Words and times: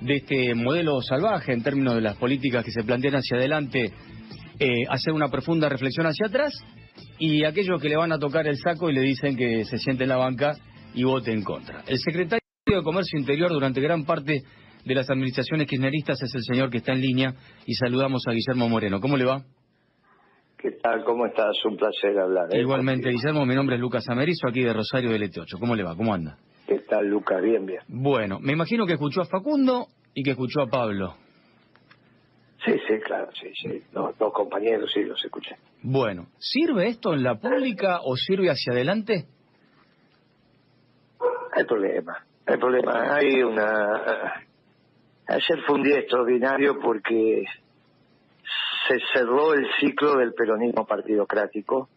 de 0.00 0.14
este 0.14 0.54
modelo 0.54 1.02
salvaje 1.02 1.52
en 1.52 1.62
términos 1.62 1.94
de 1.94 2.00
las 2.00 2.16
políticas 2.16 2.64
que 2.64 2.70
se 2.70 2.82
plantean 2.84 3.16
hacia 3.16 3.36
adelante, 3.36 3.92
eh, 4.58 4.84
hacer 4.88 5.12
una 5.12 5.28
profunda 5.28 5.68
reflexión 5.68 6.06
hacia 6.06 6.28
atrás 6.28 6.54
y 7.18 7.44
aquellos 7.44 7.78
que 7.82 7.90
le 7.90 7.98
van 7.98 8.12
a 8.12 8.18
tocar 8.18 8.46
el 8.46 8.56
saco 8.56 8.88
y 8.88 8.94
le 8.94 9.02
dicen 9.02 9.36
que 9.36 9.66
se 9.66 9.76
siente 9.76 10.04
en 10.04 10.08
la 10.08 10.16
banca 10.16 10.56
y 10.94 11.04
vote 11.04 11.32
en 11.32 11.42
contra. 11.42 11.82
El 11.86 11.98
secretario 11.98 12.40
de 12.64 12.82
Comercio 12.82 13.18
Interior 13.18 13.50
durante 13.50 13.78
gran 13.82 14.06
parte 14.06 14.40
de 14.86 14.94
las 14.94 15.10
administraciones 15.10 15.66
kirchneristas 15.66 16.22
es 16.22 16.34
el 16.34 16.42
señor 16.42 16.70
que 16.70 16.78
está 16.78 16.92
en 16.92 17.02
línea 17.02 17.34
y 17.66 17.74
saludamos 17.74 18.22
a 18.26 18.32
Guillermo 18.32 18.70
Moreno. 18.70 19.02
¿Cómo 19.02 19.18
le 19.18 19.26
va? 19.26 19.42
¿Qué 20.56 20.70
tal? 20.82 21.04
¿Cómo 21.04 21.26
estás? 21.26 21.62
Un 21.66 21.76
placer 21.76 22.18
hablar. 22.18 22.46
¿eh? 22.54 22.60
Igualmente, 22.62 23.10
Guillermo, 23.10 23.44
mi 23.44 23.54
nombre 23.54 23.76
es 23.76 23.82
Lucas 23.82 24.08
Amerizo, 24.08 24.48
aquí 24.48 24.62
de 24.62 24.72
Rosario 24.72 25.10
del 25.10 25.30
ET8. 25.30 25.58
¿Cómo 25.60 25.74
le 25.74 25.82
va? 25.82 25.94
¿Cómo 25.94 26.14
anda? 26.14 26.38
¿Qué 26.86 26.90
tal, 26.94 27.08
Lucas? 27.08 27.42
Bien, 27.42 27.66
bien. 27.66 27.80
Bueno, 27.88 28.38
me 28.38 28.52
imagino 28.52 28.86
que 28.86 28.92
escuchó 28.92 29.22
a 29.22 29.24
Facundo 29.24 29.88
y 30.14 30.22
que 30.22 30.30
escuchó 30.30 30.62
a 30.62 30.68
Pablo. 30.68 31.16
Sí, 32.64 32.74
sí, 32.86 33.00
claro, 33.04 33.28
sí, 33.32 33.50
sí. 33.60 33.82
Los 33.92 34.16
dos 34.18 34.32
compañeros 34.32 34.88
sí 34.94 35.02
los 35.02 35.22
escuché. 35.24 35.56
Bueno, 35.82 36.28
¿sirve 36.38 36.86
esto 36.86 37.12
en 37.12 37.24
la 37.24 37.40
pública 37.40 37.98
o 38.04 38.16
sirve 38.16 38.50
hacia 38.50 38.72
adelante? 38.72 39.26
Hay 41.56 41.64
problema, 41.64 42.24
hay 42.46 42.56
problema. 42.56 43.16
Hay 43.16 43.42
una... 43.42 44.44
Ayer 45.26 45.62
fue 45.66 45.74
un 45.74 45.82
día 45.82 45.98
extraordinario 45.98 46.78
porque 46.78 47.46
se 48.86 48.98
cerró 49.12 49.54
el 49.54 49.66
ciclo 49.80 50.18
del 50.18 50.34
peronismo 50.34 50.86
partidocrático 50.86 51.88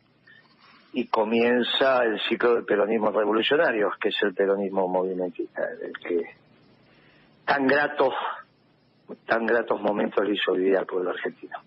y 0.94 1.08
comienza 1.08 2.04
el 2.04 2.20
ciclo 2.28 2.56
del 2.56 2.66
peronismo 2.66 3.12
revolucionario, 3.12 3.92
que 4.02 4.10
es 4.10 4.16
el 4.24 4.34
peronismo 4.34 4.88
movimentista, 4.88 5.62
el 5.82 5.94
que 5.94 6.24
tan 7.46 7.68
gratos, 7.68 8.14
tan 9.26 9.46
gratos 9.46 9.82
momentos 9.82 10.26
le 10.26 10.34
hizo 10.34 10.54
vivir 10.54 10.78
al 10.78 10.86
pueblo 10.86 11.12
argentino. 11.12 11.58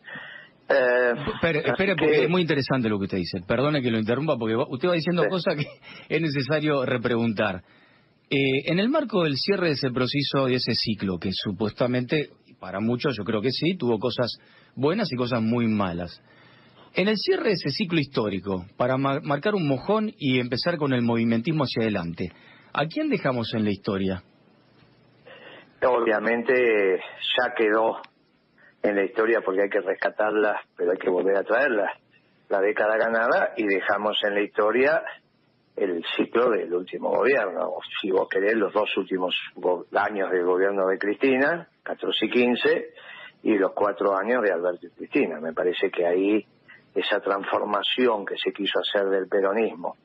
Eh, 0.69 1.13
espere, 1.35 1.59
espere 1.67 1.97
porque 1.97 2.25
es 2.25 2.31
muy 2.31 2.43
interesante 2.43 2.89
lo 2.89 2.99
que 2.99 3.05
usted 3.05 3.19
dice. 3.19 3.41
Perdone 3.47 3.83
que 3.83 3.91
lo 3.91 3.99
interrumpa 3.99 4.37
porque 4.39 4.57
usted 4.57 4.89
va 4.89 4.95
diciendo 4.95 5.27
cosas 5.29 5.57
que 5.57 5.67
es 6.09 6.21
necesario 6.21 6.85
repreguntar. 6.85 7.63
Eh, 8.31 8.71
en 8.71 8.79
el 8.79 8.89
marco 8.89 9.25
del 9.25 9.37
cierre 9.37 9.67
de 9.67 9.73
ese 9.73 9.91
proceso 9.91 10.49
y 10.49 10.55
ese 10.55 10.75
ciclo, 10.75 11.19
que 11.19 11.31
supuestamente, 11.33 12.31
para 12.59 12.81
muchos 12.81 13.15
yo 13.17 13.25
creo 13.25 13.43
que 13.43 13.51
sí, 13.51 13.77
tuvo 13.77 13.99
cosas 13.99 14.39
buenas 14.75 15.13
y 15.13 15.17
cosas 15.17 15.43
muy 15.43 15.67
malas. 15.67 16.23
En 16.95 17.09
el 17.09 17.17
cierre 17.17 17.45
de 17.45 17.53
ese 17.53 17.71
ciclo 17.71 17.99
histórico, 17.99 18.67
para 18.77 18.99
marcar 18.99 19.55
un 19.55 19.67
mojón 19.67 20.13
y 20.19 20.39
empezar 20.39 20.77
con 20.77 20.93
el 20.93 21.01
movimentismo 21.01 21.65
hacia 21.65 21.85
adelante, 21.85 22.31
¿a 22.75 22.85
quién 22.85 23.09
dejamos 23.09 23.55
en 23.55 23.65
la 23.65 23.71
historia? 23.71 24.23
Obviamente 25.83 27.01
ya 27.39 27.55
quedó 27.57 27.97
en 28.83 28.97
la 28.97 29.05
historia 29.05 29.41
porque 29.43 29.63
hay 29.63 29.71
que 29.71 29.81
rescatarla, 29.81 30.61
pero 30.77 30.93
hay 30.93 30.99
que 30.99 31.09
volver 31.09 31.37
a 31.39 31.45
traerla. 31.45 31.91
La 32.51 32.61
década 32.61 32.99
ganada 32.99 33.55
y 33.57 33.67
dejamos 33.67 34.19
en 34.25 34.35
la 34.35 34.43
historia 34.43 35.03
el 35.75 36.05
ciclo 36.15 36.51
del 36.51 36.75
último 36.75 37.09
gobierno. 37.09 37.71
Si 38.03 38.11
vos 38.11 38.29
querés, 38.29 38.55
los 38.55 38.71
dos 38.75 38.95
últimos 38.99 39.35
años 39.95 40.31
del 40.31 40.45
gobierno 40.45 40.87
de 40.89 40.99
Cristina, 40.99 41.69
14 41.85 42.27
y 42.27 42.31
15, 42.31 42.87
y 43.45 43.57
los 43.57 43.73
cuatro 43.73 44.15
años 44.15 44.43
de 44.43 44.53
Alberto 44.53 44.87
y 44.87 44.91
Cristina. 44.91 45.41
Me 45.41 45.55
parece 45.55 45.91
que 45.91 46.07
ahí 46.07 46.47
esa 46.95 47.21
transformación 47.21 48.25
que 48.25 48.37
se 48.37 48.53
quiso 48.53 48.81
hacer 48.81 49.09
del 49.09 49.29
peronismo, 49.29 49.97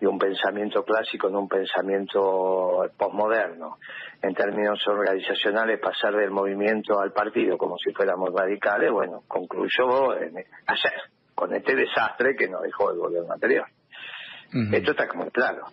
de 0.00 0.06
un 0.06 0.18
pensamiento 0.18 0.82
clásico 0.84 1.28
en 1.28 1.36
un 1.36 1.48
pensamiento 1.48 2.90
posmoderno, 2.96 3.78
en 4.22 4.34
términos 4.34 4.86
organizacionales 4.86 5.78
pasar 5.78 6.14
del 6.14 6.30
movimiento 6.30 6.98
al 6.98 7.12
partido 7.12 7.58
como 7.58 7.76
si 7.76 7.92
fuéramos 7.92 8.30
radicales, 8.34 8.90
bueno, 8.90 9.22
concluyó 9.28 10.16
en 10.16 10.36
hacer 10.66 10.94
con 11.34 11.54
este 11.54 11.74
desastre 11.74 12.34
que 12.36 12.48
nos 12.48 12.62
dejó 12.62 12.90
el 12.92 12.98
gobierno 12.98 13.32
anterior. 13.32 13.66
Esto 14.72 14.90
está 14.92 15.06
como 15.06 15.30
claro. 15.30 15.66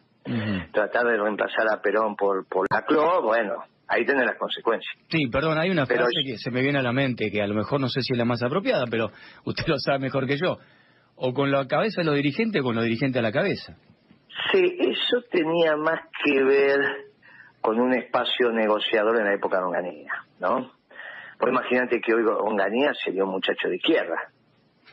Tratar 0.71 1.05
de 1.05 1.17
reemplazar 1.17 1.67
a 1.71 1.81
Perón 1.81 2.15
por, 2.15 2.45
por 2.47 2.67
la 2.69 2.83
CLO, 2.83 3.21
bueno, 3.23 3.63
ahí 3.87 4.05
tiene 4.05 4.25
las 4.25 4.37
consecuencias. 4.37 4.93
Sí, 5.09 5.27
perdón, 5.27 5.57
hay 5.57 5.69
una 5.69 5.85
frase 5.85 6.23
que 6.25 6.37
se 6.37 6.51
me 6.51 6.61
viene 6.61 6.79
a 6.79 6.83
la 6.83 6.93
mente, 6.93 7.31
que 7.31 7.41
a 7.41 7.47
lo 7.47 7.55
mejor 7.55 7.79
no 7.79 7.89
sé 7.89 8.01
si 8.01 8.13
es 8.13 8.17
la 8.17 8.25
más 8.25 8.43
apropiada, 8.43 8.85
pero 8.89 9.11
usted 9.45 9.65
lo 9.67 9.77
sabe 9.79 9.99
mejor 9.99 10.27
que 10.27 10.37
yo. 10.37 10.57
O 11.15 11.33
con 11.33 11.51
la 11.51 11.67
cabeza 11.67 12.01
de 12.01 12.05
los 12.05 12.15
dirigentes 12.15 12.61
o 12.61 12.63
con 12.63 12.75
los 12.75 12.83
dirigentes 12.83 13.19
a 13.19 13.23
la 13.23 13.31
cabeza. 13.31 13.75
Sí, 14.51 14.77
eso 14.79 15.23
tenía 15.31 15.75
más 15.75 16.01
que 16.23 16.43
ver 16.43 16.79
con 17.59 17.79
un 17.79 17.93
espacio 17.93 18.51
negociador 18.51 19.17
en 19.17 19.25
la 19.25 19.33
época 19.33 19.57
de 19.57 19.63
Onganía, 19.63 20.11
¿no? 20.39 20.71
Pues 21.39 21.51
imagínate 21.51 21.99
que 22.01 22.13
hoy 22.13 22.23
Onganía 22.23 22.93
sería 23.03 23.23
un 23.23 23.31
muchacho 23.31 23.67
de 23.67 23.77
izquierda. 23.77 24.15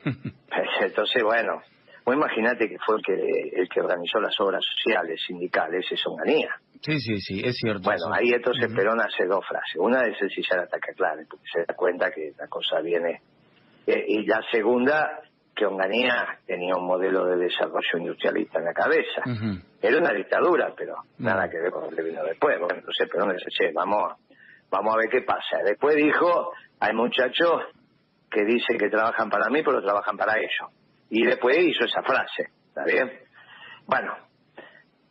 Entonces, 0.80 1.22
bueno, 1.22 1.62
Vos 2.04 2.14
imaginate 2.14 2.68
que 2.68 2.76
fue 2.84 2.96
el 2.96 3.02
que, 3.02 3.60
el 3.60 3.68
que 3.68 3.80
organizó 3.80 4.20
las 4.20 4.38
obras 4.38 4.62
sociales, 4.62 5.22
sindicales, 5.26 5.86
es 5.90 6.06
Onganía. 6.06 6.50
Sí, 6.82 7.00
sí, 7.00 7.18
sí, 7.18 7.40
es 7.42 7.56
cierto. 7.56 7.82
Bueno, 7.82 8.12
ahí 8.12 8.30
entonces 8.30 8.70
Perón 8.74 9.00
hace 9.00 9.24
dos 9.24 9.42
frases. 9.48 9.76
Una 9.78 10.04
es 10.04 10.16
el 10.20 10.58
ataque 10.58 10.92
clave, 10.94 11.24
porque 11.28 11.46
se 11.50 11.64
da 11.64 11.74
cuenta 11.74 12.10
que 12.10 12.32
la 12.38 12.46
cosa 12.46 12.80
viene. 12.80 13.22
Eh, 13.86 14.04
y 14.06 14.26
la 14.26 14.42
segunda, 14.52 15.22
que 15.56 15.64
Onganía 15.64 16.40
tenía 16.46 16.76
un 16.76 16.86
modelo 16.86 17.24
de 17.24 17.36
desarrollo 17.36 17.98
industrialista 17.98 18.58
en 18.58 18.64
la 18.66 18.74
cabeza. 18.74 19.22
Era 19.80 19.96
una 19.96 20.12
dictadura, 20.12 20.74
pero 20.76 20.96
nada 21.18 21.48
que 21.48 21.58
ver 21.58 21.70
con 21.70 21.84
lo 21.84 21.90
que 21.90 22.02
vino 22.02 22.22
después. 22.22 22.58
Bueno, 22.58 22.74
entonces 22.76 23.08
Perón 23.08 23.32
dice, 23.34 23.48
che, 23.48 23.72
vamos, 23.72 24.12
vamos 24.70 24.94
a 24.94 24.98
ver 24.98 25.08
qué 25.08 25.22
pasa. 25.22 25.62
Después 25.64 25.96
dijo, 25.96 26.52
hay 26.80 26.92
muchachos 26.94 27.62
que 28.30 28.44
dicen 28.44 28.76
que 28.76 28.90
trabajan 28.90 29.30
para 29.30 29.48
mí, 29.48 29.62
pero 29.62 29.80
trabajan 29.80 30.18
para 30.18 30.36
ellos 30.36 30.83
y 31.10 31.24
después 31.24 31.58
hizo 31.58 31.84
esa 31.84 32.02
frase, 32.02 32.50
¿está 32.68 32.84
bien? 32.84 33.10
Bueno, 33.86 34.14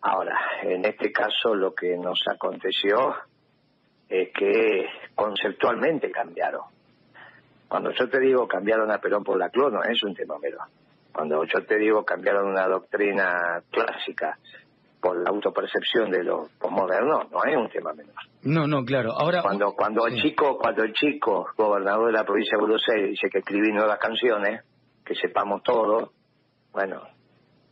ahora, 0.02 0.38
en 0.64 0.86
este 0.86 1.12
caso 1.12 1.56
lo 1.56 1.74
que 1.74 1.98
nos 1.98 2.20
aconteció 2.28 3.16
es 4.09 4.30
que 4.34 4.86
conceptualmente 5.16 6.12
cambiaron. 6.12 6.62
Cuando 7.68 7.92
yo 7.92 8.09
te 8.09 8.20
digo 8.20 8.48
cambiaron 8.48 8.92
a 8.92 9.00
Perón 9.00 9.24
por 9.24 9.38
la 9.38 9.50
clono, 9.50 9.81
es 9.84 10.04
un 10.04 10.14
tema 10.14 10.38
menor. 10.40 10.68
Cuando 11.12 11.44
yo 11.46 11.66
te 11.66 11.78
digo 11.78 12.04
cambiaron 12.04 12.48
una 12.50 12.68
doctrina 12.68 13.62
clásica 13.72 14.38
por 15.00 15.22
la 15.22 15.30
autopercepción 15.30 16.12
de 16.12 16.24
lo 16.24 16.48
posmoderno, 16.60 17.24
no 17.31 17.44
es 17.44 17.58
un 17.58 17.70
tema 17.70 17.94
menor. 17.94 18.16
No, 18.44 18.68
no, 18.68 18.86
claro. 18.86 19.12
Ahora 19.14 19.42
cuando 19.42 19.74
cuando 19.74 20.08
el 20.08 20.22
chico, 20.22 20.58
cuando 20.58 20.84
el 20.84 20.94
chico 20.94 21.48
gobernador 21.58 22.08
de 22.08 22.14
la 22.14 22.24
provincia 22.24 22.58
de 22.58 22.62
Buenos 22.62 22.84
Aires 22.90 23.10
dice 23.12 23.30
que 23.30 23.40
escribí 23.40 23.72
nuevas 23.72 24.00
canciones, 24.00 24.64
que 25.06 25.16
sepamos 25.16 25.64
todo, 25.64 26.14
bueno, 26.72 27.02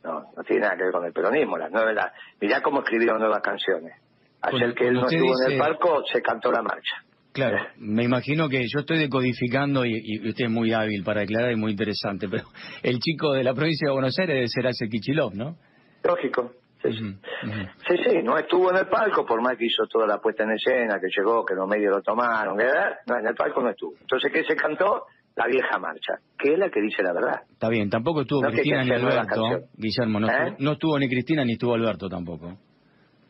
no, 0.03 0.31
no 0.35 0.43
tiene 0.43 0.61
nada 0.63 0.77
que 0.77 0.83
ver 0.83 0.91
con 0.91 1.05
el 1.05 1.13
peronismo. 1.13 1.57
Las 1.57 1.71
nueve, 1.71 1.93
mirá 2.39 2.61
cómo 2.61 2.79
escribieron 2.79 3.19
nuevas 3.19 3.41
canciones. 3.41 3.93
Ayer 4.41 4.73
que 4.73 4.87
él 4.87 4.95
no 4.95 5.07
estuvo 5.07 5.33
en 5.45 5.51
el 5.51 5.59
palco, 5.59 6.03
se 6.11 6.21
cantó 6.21 6.51
la 6.51 6.61
marcha. 6.61 7.03
Claro, 7.31 7.65
me 7.77 8.03
imagino 8.03 8.49
que 8.49 8.65
yo 8.67 8.79
estoy 8.79 8.99
decodificando 8.99 9.85
y, 9.85 10.27
usted 10.27 10.45
es 10.45 10.51
muy 10.51 10.73
hábil 10.73 11.03
para 11.03 11.21
declarar 11.21 11.51
y 11.53 11.55
muy 11.55 11.71
interesante, 11.71 12.27
pero 12.29 12.43
el 12.83 12.99
chico 12.99 13.31
de 13.31 13.43
la 13.43 13.53
provincia 13.53 13.87
de 13.87 13.93
Buenos 13.93 14.17
Aires 14.19 14.51
será 14.53 14.71
ese 14.71 14.89
Kichilov, 14.89 15.33
¿no? 15.33 15.55
Lógico. 16.03 16.51
Sí, 16.81 16.91
sí. 16.91 17.97
sí, 18.03 18.23
no 18.23 18.37
estuvo 18.39 18.71
en 18.71 18.77
el 18.77 18.87
palco, 18.87 19.23
por 19.23 19.39
más 19.39 19.55
que 19.55 19.65
hizo 19.65 19.85
toda 19.85 20.07
la 20.07 20.17
puesta 20.17 20.43
en 20.43 20.53
escena, 20.53 20.99
que 20.99 21.07
llegó, 21.15 21.45
que 21.45 21.53
los 21.53 21.67
medios 21.67 21.95
lo 21.95 22.01
tomaron, 22.01 22.57
no, 22.57 23.17
en 23.19 23.27
el 23.27 23.35
palco 23.35 23.61
no 23.61 23.69
estuvo. 23.69 23.93
Entonces, 24.01 24.31
¿qué 24.33 24.43
se 24.43 24.55
cantó? 24.55 25.05
La 25.41 25.47
vieja 25.47 25.79
marcha, 25.79 26.19
que 26.37 26.53
es 26.53 26.59
la 26.59 26.69
que 26.69 26.81
dice 26.81 27.01
la 27.01 27.13
verdad. 27.13 27.41
Está 27.51 27.69
bien, 27.69 27.89
tampoco 27.89 28.21
estuvo 28.21 28.41
Cristina 28.41 28.83
ni 28.83 28.91
Alberto, 28.91 29.43
Guillermo, 29.73 30.19
no, 30.19 30.27
estuvo, 30.27 30.47
¿Eh? 30.47 30.55
no 30.59 30.71
estuvo 30.73 30.99
ni 30.99 31.09
Cristina 31.09 31.43
ni 31.45 31.53
estuvo 31.53 31.73
Alberto 31.73 32.07
tampoco. 32.09 32.57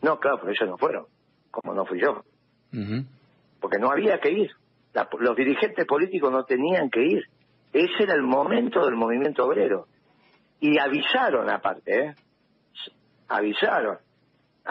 No, 0.02 0.20
claro, 0.20 0.40
pero 0.42 0.52
ellos 0.52 0.70
no 0.70 0.78
fueron, 0.78 1.06
como 1.52 1.74
no 1.74 1.86
fui 1.86 2.02
yo. 2.02 2.24
Porque 3.60 3.78
no 3.80 3.92
había 3.92 4.20
que 4.20 4.32
ir. 4.32 4.52
los 5.20 5.36
dirigentes 5.36 5.86
políticos 5.86 6.32
no 6.32 6.44
tenían 6.44 6.90
que 6.90 7.04
ir. 7.04 7.24
Ese 7.72 8.04
era 8.04 8.14
el 8.16 8.24
momento 8.24 8.84
del 8.86 8.96
movimiento 8.96 9.46
obrero. 9.46 9.88
Y 10.60 10.78
avisaron 10.78 11.50
aparte, 11.50 12.08
¿eh? 12.08 12.16
Avisaron. 13.30 13.98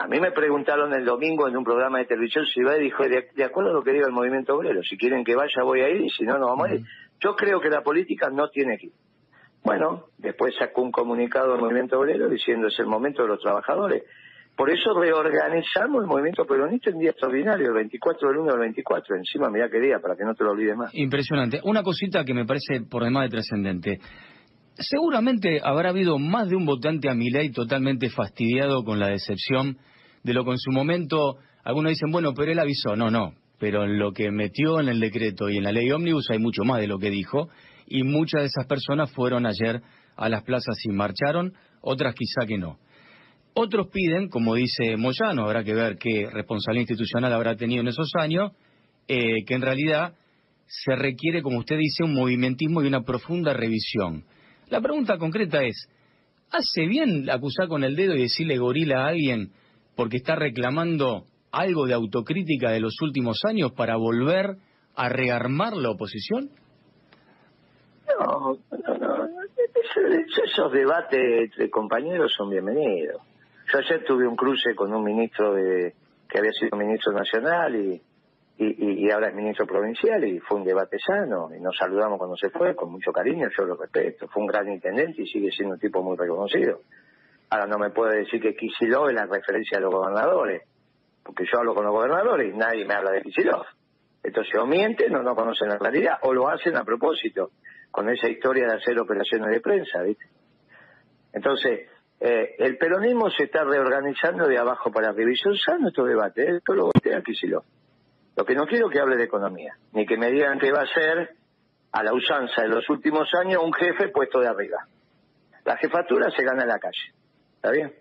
A 0.00 0.06
mí 0.06 0.18
me 0.18 0.32
preguntaron 0.32 0.94
el 0.94 1.04
domingo 1.04 1.46
en 1.46 1.58
un 1.58 1.62
programa 1.62 1.98
de 1.98 2.06
televisión 2.06 2.46
si 2.46 2.60
iba 2.60 2.74
y 2.74 2.84
dijo, 2.84 3.04
de, 3.04 3.44
acuerdo 3.44 3.68
a 3.68 3.74
lo 3.74 3.82
que 3.82 3.92
diga 3.92 4.06
el 4.06 4.14
movimiento 4.14 4.56
obrero, 4.56 4.82
si 4.82 4.96
quieren 4.96 5.22
que 5.22 5.34
vaya 5.34 5.62
voy 5.62 5.82
a 5.82 5.90
ir 5.90 6.00
y 6.00 6.08
si 6.08 6.24
no, 6.24 6.38
no 6.38 6.46
vamos 6.46 6.70
a 6.70 6.74
ir. 6.74 6.80
Yo 7.22 7.36
creo 7.36 7.60
que 7.60 7.68
la 7.68 7.82
política 7.82 8.30
no 8.30 8.48
tiene 8.48 8.78
que 8.78 8.86
ir. 8.86 8.92
Bueno, 9.62 10.06
después 10.16 10.54
sacó 10.58 10.80
un 10.80 10.90
comunicado 10.90 11.52
del 11.52 11.60
movimiento 11.60 12.00
obrero 12.00 12.30
diciendo 12.30 12.68
es 12.68 12.78
el 12.78 12.86
momento 12.86 13.24
de 13.24 13.28
los 13.28 13.40
trabajadores. 13.40 14.04
Por 14.56 14.70
eso 14.70 14.98
reorganizamos 14.98 16.02
el 16.02 16.08
movimiento 16.08 16.46
peronista 16.46 16.88
en 16.88 16.98
día 16.98 17.10
extraordinario, 17.10 17.68
el 17.68 17.74
24 17.74 18.28
del 18.28 18.38
1 18.38 18.52
al 18.52 18.58
24. 18.58 19.16
Encima, 19.16 19.50
mira 19.50 19.68
qué 19.68 19.80
día, 19.80 19.98
para 20.00 20.16
que 20.16 20.24
no 20.24 20.34
te 20.34 20.44
lo 20.44 20.52
olvides 20.52 20.76
más. 20.76 20.94
Impresionante. 20.94 21.60
Una 21.64 21.82
cosita 21.82 22.24
que 22.24 22.32
me 22.32 22.46
parece 22.46 22.80
por 22.88 23.04
demás 23.04 23.24
de 23.24 23.36
trascendente. 23.36 24.00
Seguramente 24.80 25.60
habrá 25.62 25.90
habido 25.90 26.18
más 26.18 26.48
de 26.48 26.56
un 26.56 26.64
votante 26.64 27.10
a 27.10 27.14
mi 27.14 27.28
ley 27.30 27.50
totalmente 27.50 28.08
fastidiado 28.08 28.82
con 28.82 28.98
la 28.98 29.08
decepción 29.08 29.76
de 30.22 30.34
lo 30.34 30.44
que 30.44 30.52
en 30.52 30.58
su 30.58 30.72
momento 30.72 31.36
algunos 31.64 31.90
dicen, 31.90 32.10
bueno, 32.10 32.32
pero 32.34 32.50
él 32.50 32.58
avisó. 32.58 32.96
No, 32.96 33.10
no. 33.10 33.34
pero 33.58 33.84
en 33.84 33.98
lo 33.98 34.12
que 34.12 34.30
metió 34.30 34.80
en 34.80 34.88
el 34.88 34.98
decreto 34.98 35.50
y 35.50 35.58
en 35.58 35.64
la 35.64 35.72
ley 35.72 35.90
ómnibus 35.90 36.30
hay 36.30 36.38
mucho 36.38 36.64
más 36.64 36.80
de 36.80 36.86
lo 36.86 36.98
que 36.98 37.10
dijo, 37.10 37.50
y 37.86 38.04
muchas 38.04 38.40
de 38.40 38.46
esas 38.46 38.66
personas 38.66 39.12
fueron 39.12 39.44
ayer 39.44 39.82
a 40.16 40.28
las 40.30 40.42
plazas 40.44 40.78
y 40.84 40.88
marcharon, 40.88 41.52
otras 41.82 42.14
quizá 42.14 42.46
que 42.46 42.56
no. 42.56 42.78
Otros 43.52 43.88
piden, 43.88 44.28
como 44.28 44.54
dice 44.54 44.96
Moyano, 44.96 45.44
habrá 45.44 45.62
que 45.62 45.74
ver 45.74 45.98
qué 45.98 46.26
responsabilidad 46.32 46.88
institucional 46.88 47.32
habrá 47.32 47.56
tenido 47.56 47.82
en 47.82 47.88
esos 47.88 48.10
años, 48.18 48.52
eh, 49.08 49.44
que 49.44 49.54
en 49.54 49.60
realidad 49.60 50.14
se 50.66 50.94
requiere, 50.94 51.42
como 51.42 51.58
usted 51.58 51.76
dice, 51.76 52.04
un 52.04 52.14
movimentismo 52.14 52.82
y 52.82 52.86
una 52.86 53.02
profunda 53.02 53.52
revisión. 53.52 54.24
La 54.70 54.80
pregunta 54.80 55.18
concreta 55.18 55.64
es, 55.64 55.88
¿hace 56.52 56.86
bien 56.86 57.28
acusar 57.28 57.66
con 57.66 57.82
el 57.82 57.96
dedo 57.96 58.14
y 58.14 58.22
decirle 58.22 58.56
gorila 58.56 59.04
a 59.04 59.08
alguien 59.08 59.50
porque 59.96 60.18
está 60.18 60.36
reclamando 60.36 61.26
algo 61.50 61.86
de 61.86 61.94
autocrítica 61.94 62.70
de 62.70 62.78
los 62.78 62.94
últimos 63.02 63.40
años 63.44 63.72
para 63.72 63.96
volver 63.96 64.56
a 64.94 65.08
rearmar 65.08 65.76
la 65.76 65.90
oposición? 65.90 66.50
No, 68.08 68.58
no, 68.70 68.98
no. 68.98 69.28
Esos 70.44 70.72
debates 70.72 71.20
entre 71.20 71.68
compañeros 71.68 72.32
son 72.36 72.50
bienvenidos. 72.50 73.20
Yo 73.72 73.78
ayer 73.78 74.04
tuve 74.04 74.26
un 74.26 74.36
cruce 74.36 74.74
con 74.76 74.94
un 74.94 75.02
ministro 75.02 75.54
de, 75.54 75.94
que 76.28 76.38
había 76.38 76.52
sido 76.52 76.76
ministro 76.78 77.12
nacional 77.12 77.74
y, 77.74 78.00
y, 78.62 79.10
ahora 79.10 79.28
es 79.28 79.34
ministro 79.34 79.66
provincial 79.66 80.22
y 80.22 80.38
fue 80.40 80.58
un 80.58 80.64
debate 80.64 80.98
sano 80.98 81.48
y 81.56 81.60
nos 81.60 81.74
saludamos 81.76 82.18
cuando 82.18 82.36
se 82.36 82.50
fue 82.50 82.76
con 82.76 82.92
mucho 82.92 83.10
cariño, 83.10 83.48
yo 83.56 83.64
lo 83.64 83.74
respeto. 83.74 84.28
Fue 84.28 84.42
un 84.42 84.46
gran 84.46 84.68
intendente 84.68 85.22
y 85.22 85.26
sigue 85.26 85.50
siendo 85.50 85.74
un 85.74 85.80
tipo 85.80 86.02
muy 86.02 86.14
reconocido. 86.14 86.82
Ahora 87.48 87.66
no 87.66 87.78
me 87.78 87.88
puede 87.90 88.18
decir 88.18 88.40
que 88.40 88.54
Kisilov 88.54 89.08
es 89.08 89.14
la 89.14 89.24
referencia 89.24 89.78
de 89.78 89.84
los 89.84 89.94
gobernadores, 89.94 90.62
porque 91.22 91.44
yo 91.50 91.58
hablo 91.58 91.74
con 91.74 91.84
los 91.84 91.92
gobernadores 91.94 92.52
y 92.52 92.56
nadie 92.56 92.84
me 92.84 92.94
habla 92.94 93.12
de 93.12 93.22
Kisilov. 93.22 93.64
Entonces 94.22 94.54
o 94.54 94.66
mienten 94.66 95.16
o 95.16 95.22
no 95.22 95.34
conocen 95.34 95.70
la 95.70 95.78
realidad 95.78 96.18
o 96.22 96.34
lo 96.34 96.48
hacen 96.48 96.76
a 96.76 96.84
propósito, 96.84 97.52
con 97.90 98.10
esa 98.10 98.28
historia 98.28 98.66
de 98.66 98.74
hacer 98.74 98.98
operaciones 99.00 99.50
de 99.52 99.60
prensa, 99.60 100.02
¿viste? 100.02 100.26
Entonces, 101.32 101.88
eh, 102.20 102.56
el 102.58 102.76
peronismo 102.76 103.30
se 103.30 103.44
está 103.44 103.64
reorganizando 103.64 104.46
de 104.46 104.58
abajo 104.58 104.92
para 104.92 105.08
arriba 105.08 105.30
y 105.30 105.36
son 105.36 105.56
sanos 105.56 105.88
estos 105.88 106.06
debates, 106.06 106.46
¿eh? 106.46 106.56
esto 106.58 106.74
lo 106.74 106.90
voltea 106.92 107.22
Kisilov. 107.22 107.64
Lo 108.36 108.44
que 108.44 108.54
no 108.54 108.66
quiero 108.66 108.88
que 108.88 109.00
hable 109.00 109.16
de 109.16 109.24
economía, 109.24 109.76
ni 109.92 110.06
que 110.06 110.16
me 110.16 110.30
digan 110.30 110.58
que 110.58 110.72
va 110.72 110.82
a 110.82 110.86
ser 110.86 111.34
a 111.92 112.02
la 112.02 112.12
usanza 112.12 112.62
de 112.62 112.68
los 112.68 112.88
últimos 112.88 113.32
años 113.34 113.62
un 113.62 113.72
jefe 113.72 114.08
puesto 114.08 114.40
de 114.40 114.48
arriba. 114.48 114.86
La 115.64 115.76
jefatura 115.76 116.30
se 116.30 116.42
gana 116.42 116.62
en 116.62 116.68
la 116.68 116.78
calle, 116.78 117.12
¿está 117.56 117.70
bien? 117.70 117.92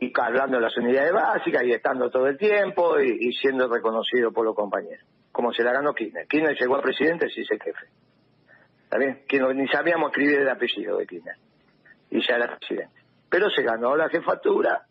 Y 0.00 0.12
hablando 0.20 0.56
de 0.56 0.62
las 0.62 0.76
unidades 0.76 1.12
básicas 1.12 1.64
y 1.64 1.72
estando 1.72 2.08
todo 2.08 2.28
el 2.28 2.38
tiempo 2.38 3.00
y, 3.00 3.32
siendo 3.32 3.68
reconocido 3.68 4.32
por 4.32 4.44
los 4.44 4.54
compañeros, 4.54 5.04
como 5.32 5.52
se 5.52 5.64
la 5.64 5.72
ganó 5.72 5.92
Kirchner. 5.92 6.26
Kirchner 6.28 6.56
llegó 6.56 6.76
a 6.76 6.82
presidente 6.82 7.28
si 7.28 7.40
es 7.40 7.50
el 7.50 7.60
jefe. 7.60 7.86
¿Está 8.84 8.96
bien? 8.96 9.24
Que 9.28 9.40
ni 9.40 9.66
sabíamos 9.68 10.10
escribir 10.10 10.38
el 10.40 10.48
apellido 10.48 10.98
de 10.98 11.06
Kirchner. 11.06 11.36
Y 12.10 12.26
ya 12.26 12.36
era 12.36 12.56
presidente. 12.56 13.02
Pero 13.28 13.50
se 13.50 13.62
ganó 13.62 13.96
la 13.96 14.08
jefatura 14.08 14.86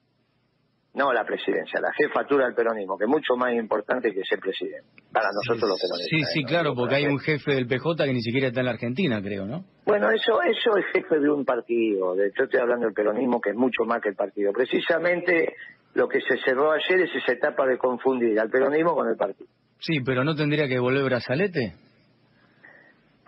no 0.98 1.14
la 1.14 1.24
presidencia, 1.24 1.80
la 1.80 1.94
jefatura 1.94 2.46
del 2.46 2.56
peronismo, 2.56 2.98
que 2.98 3.06
es 3.06 3.10
mucho 3.10 3.36
más 3.38 3.54
importante 3.54 4.12
que 4.12 4.22
ser 4.28 4.40
presidente, 4.40 4.88
para 5.14 5.30
nosotros 5.32 5.70
los 5.70 5.80
peronistas. 5.80 6.10
Sí, 6.10 6.40
sí, 6.40 6.44
claro, 6.44 6.74
porque 6.74 6.96
hay 6.96 7.06
un 7.06 7.20
jefe 7.20 7.54
del 7.54 7.68
PJ 7.68 8.04
que 8.04 8.14
ni 8.14 8.22
siquiera 8.22 8.48
está 8.48 8.62
en 8.62 8.66
la 8.66 8.72
Argentina, 8.72 9.22
creo, 9.22 9.46
¿no? 9.46 9.64
Bueno, 9.86 10.10
eso, 10.10 10.42
eso 10.42 10.76
es 10.76 10.86
jefe 10.94 11.20
de 11.20 11.30
un 11.30 11.46
partido, 11.46 12.16
de, 12.16 12.32
yo 12.36 12.46
estoy 12.46 12.60
hablando 12.60 12.86
del 12.86 12.96
peronismo, 12.96 13.40
que 13.40 13.52
es 13.52 13.56
mucho 13.56 13.84
más 13.86 14.02
que 14.02 14.10
el 14.10 14.16
partido. 14.16 14.52
Precisamente 14.52 15.56
lo 15.94 16.08
que 16.08 16.20
se 16.22 16.38
cerró 16.44 16.72
ayer 16.72 17.02
es 17.02 17.16
esa 17.16 17.34
etapa 17.34 17.66
de 17.68 17.78
confundir 17.78 18.40
al 18.40 18.50
peronismo 18.50 18.96
con 18.96 19.08
el 19.08 19.16
partido. 19.16 19.50
Sí, 19.80 20.00
pero 20.04 20.24
¿no 20.24 20.36
tendría 20.36 20.68
que 20.68 20.80
volver 20.80 21.04
Brazalete? 21.04 21.74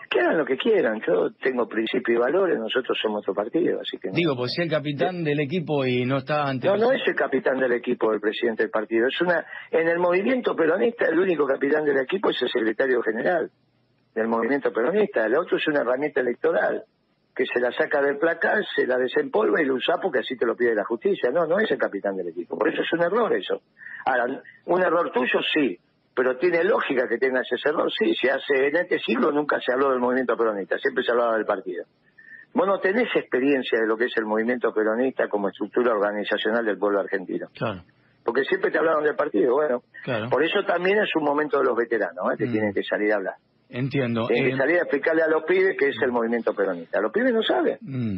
Que 0.09 0.19
hagan 0.19 0.37
lo 0.37 0.45
que 0.45 0.57
quieran. 0.57 1.01
Yo 1.05 1.31
tengo 1.41 1.67
principios 1.67 2.17
y 2.17 2.19
valores, 2.19 2.57
nosotros 2.57 2.97
somos 3.01 3.21
otro 3.21 3.33
partido, 3.33 3.79
así 3.79 3.97
que... 3.97 4.09
Digo, 4.11 4.35
pues 4.35 4.51
si 4.53 4.61
el 4.61 4.69
capitán 4.69 5.23
del 5.23 5.39
equipo 5.39 5.85
y 5.85 6.05
no 6.05 6.17
está 6.17 6.47
ante... 6.47 6.67
No, 6.67 6.77
no 6.77 6.91
es 6.91 7.01
el 7.07 7.15
capitán 7.15 7.59
del 7.59 7.73
equipo, 7.73 8.11
el 8.11 8.19
presidente 8.19 8.63
del 8.63 8.71
partido. 8.71 9.07
Es 9.07 9.21
una 9.21 9.45
En 9.71 9.87
el 9.87 9.99
movimiento 9.99 10.55
peronista, 10.55 11.05
el 11.07 11.19
único 11.19 11.45
capitán 11.45 11.85
del 11.85 11.99
equipo 11.99 12.31
es 12.31 12.41
el 12.41 12.49
secretario 12.49 13.01
general 13.01 13.51
del 14.15 14.27
movimiento 14.27 14.71
peronista. 14.71 15.25
El 15.25 15.35
otro 15.37 15.57
es 15.57 15.67
una 15.67 15.81
herramienta 15.81 16.21
electoral 16.21 16.83
que 17.35 17.45
se 17.45 17.59
la 17.59 17.71
saca 17.71 18.01
del 18.01 18.17
placar, 18.17 18.63
se 18.75 18.85
la 18.85 18.97
desempolva 18.97 19.61
y 19.61 19.65
lo 19.65 19.75
usa 19.75 19.95
porque 20.01 20.19
así 20.19 20.35
te 20.35 20.45
lo 20.45 20.55
pide 20.55 20.75
la 20.75 20.83
justicia. 20.83 21.31
No, 21.31 21.45
no 21.45 21.59
es 21.59 21.71
el 21.71 21.77
capitán 21.77 22.17
del 22.17 22.27
equipo. 22.27 22.57
Por 22.57 22.67
eso 22.67 22.81
es 22.81 22.93
un 22.93 23.01
error 23.01 23.33
eso. 23.33 23.61
Ahora, 24.05 24.41
un 24.65 24.81
error 24.81 25.11
tuyo 25.11 25.39
sí, 25.53 25.79
pero 26.19 26.35
tiene 26.35 26.65
lógica 26.65 27.07
que 27.07 27.17
tenga 27.17 27.39
ese 27.39 27.55
error. 27.63 27.89
Sí, 27.97 28.13
se 28.13 28.29
hace 28.29 28.67
en 28.67 28.75
este 28.75 28.99
siglo 28.99 29.31
nunca 29.31 29.57
se 29.65 29.71
habló 29.71 29.91
del 29.91 30.01
movimiento 30.01 30.35
peronista, 30.35 30.77
siempre 30.77 31.01
se 31.01 31.11
hablaba 31.11 31.37
del 31.37 31.45
partido. 31.45 31.85
Vos 32.53 32.67
no 32.67 32.77
tenés 32.81 33.07
experiencia 33.15 33.79
de 33.79 33.87
lo 33.87 33.95
que 33.95 34.03
es 34.03 34.11
el 34.17 34.25
movimiento 34.25 34.73
peronista 34.73 35.29
como 35.29 35.47
estructura 35.47 35.93
organizacional 35.93 36.65
del 36.65 36.77
pueblo 36.77 36.99
argentino. 36.99 37.47
Claro. 37.55 37.83
Porque 38.25 38.43
siempre 38.43 38.69
te 38.69 38.79
hablaron 38.79 39.05
del 39.05 39.15
partido, 39.15 39.53
bueno. 39.53 39.81
Por 40.29 40.43
eso 40.43 40.61
también 40.67 40.97
es 40.97 41.09
un 41.15 41.23
momento 41.23 41.57
de 41.59 41.63
los 41.63 41.77
veteranos, 41.77 42.33
¿eh? 42.33 42.35
que 42.37 42.47
mm. 42.47 42.51
tienen 42.51 42.73
que 42.73 42.83
salir 42.83 43.13
a 43.13 43.15
hablar. 43.15 43.35
Entiendo. 43.69 44.27
Tienen 44.27 44.49
que 44.49 44.55
eh, 44.55 44.57
salir 44.57 44.75
a 44.75 44.81
explicarle 44.81 45.21
a 45.21 45.29
los 45.29 45.45
pibes 45.45 45.77
qué 45.79 45.87
es 45.87 45.95
el 46.03 46.11
movimiento 46.11 46.53
peronista. 46.53 46.99
Los 46.99 47.13
pibes 47.13 47.33
no 47.33 47.43
saben. 47.43 47.77
Mm. 47.79 48.17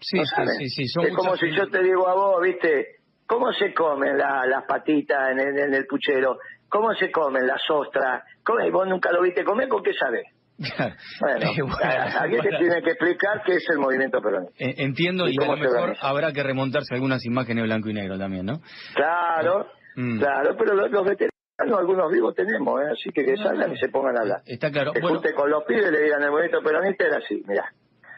Sí, 0.00 0.18
sí, 0.58 0.68
sí, 0.68 1.00
Es 1.00 1.14
como 1.14 1.36
si 1.36 1.54
yo 1.54 1.68
te 1.68 1.80
digo 1.80 2.08
a 2.08 2.14
vos, 2.14 2.42
viste, 2.42 2.96
¿cómo 3.24 3.52
se 3.52 3.72
comen 3.72 4.18
las 4.18 4.64
patitas 4.66 5.30
en 5.30 5.38
en 5.38 5.74
el 5.74 5.86
puchero? 5.86 6.38
¿Cómo 6.68 6.92
se 6.94 7.10
comen 7.10 7.46
las 7.46 7.62
ostras? 7.70 8.24
¿Cómo? 8.44 8.58
¿Vos 8.70 8.88
nunca 8.88 9.12
lo 9.12 9.22
viste 9.22 9.44
comer? 9.44 9.68
¿Con 9.68 9.82
qué 9.82 9.92
sabés? 9.94 10.24
bueno, 11.20 11.76
alguien 12.18 12.42
te 12.42 12.48
tiene 12.48 12.82
que 12.82 12.90
explicar 12.92 13.42
qué 13.44 13.56
es 13.56 13.68
el 13.68 13.78
movimiento 13.78 14.20
peronista. 14.22 14.54
Entiendo, 14.58 15.28
y, 15.28 15.36
a 15.38 15.46
lo 15.46 15.56
mejor 15.56 15.96
habrá 16.00 16.32
que 16.32 16.42
remontarse 16.42 16.94
a 16.94 16.96
algunas 16.96 17.24
imágenes 17.26 17.64
blanco 17.64 17.90
y 17.90 17.94
negro 17.94 18.18
también, 18.18 18.46
¿no? 18.46 18.60
Claro, 18.94 19.66
mm. 19.96 20.18
claro, 20.18 20.56
pero 20.56 20.74
los, 20.74 20.90
veteranos, 20.90 21.78
algunos 21.78 22.10
vivos 22.10 22.34
tenemos, 22.34 22.80
¿eh? 22.80 22.86
así 22.92 23.10
que 23.10 23.24
que 23.24 23.36
salgan 23.36 23.72
y 23.72 23.76
se 23.76 23.88
pongan 23.88 24.16
a 24.16 24.20
hablar. 24.22 24.40
Está 24.46 24.70
claro. 24.70 24.92
Se 24.94 25.02
junte 25.02 25.34
con 25.34 25.50
los 25.50 25.62
pibes 25.64 25.88
y 25.88 25.92
le 25.92 26.00
digan 26.00 26.22
el 26.22 26.30
movimiento 26.30 26.62
peronista 26.62 27.04
era 27.04 27.18
así, 27.18 27.42
mira, 27.46 27.70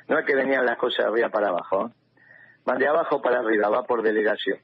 no 0.07 0.19
es 0.21 0.25
que 0.25 0.37
venían 0.37 0.65
las 0.65 0.79
cosas 0.79 1.07
de 1.07 1.11
arriba 1.11 1.31
para 1.31 1.49
abajo, 1.49 1.89
¿eh? 1.89 1.93
van 2.65 2.79
de 2.79 2.87
abajo 2.87 3.21
para 3.21 3.41
arriba, 3.41 3.69
va 3.69 3.83
por 3.83 4.03
delegación. 4.03 4.59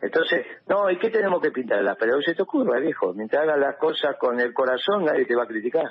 Entonces, 0.00 0.46
no, 0.68 0.90
¿y 0.90 0.98
qué 0.98 1.10
tenemos 1.10 1.40
que 1.42 1.50
pintarla? 1.50 1.96
Pero 1.98 2.20
se 2.22 2.34
te 2.34 2.42
ocurra, 2.42 2.80
viejo. 2.80 3.12
Mientras 3.14 3.42
hagas 3.42 3.58
las 3.58 3.76
cosas 3.78 4.16
con 4.18 4.38
el 4.40 4.52
corazón, 4.52 5.04
nadie 5.04 5.26
te 5.26 5.34
va 5.34 5.42
a 5.42 5.46
criticar. 5.46 5.86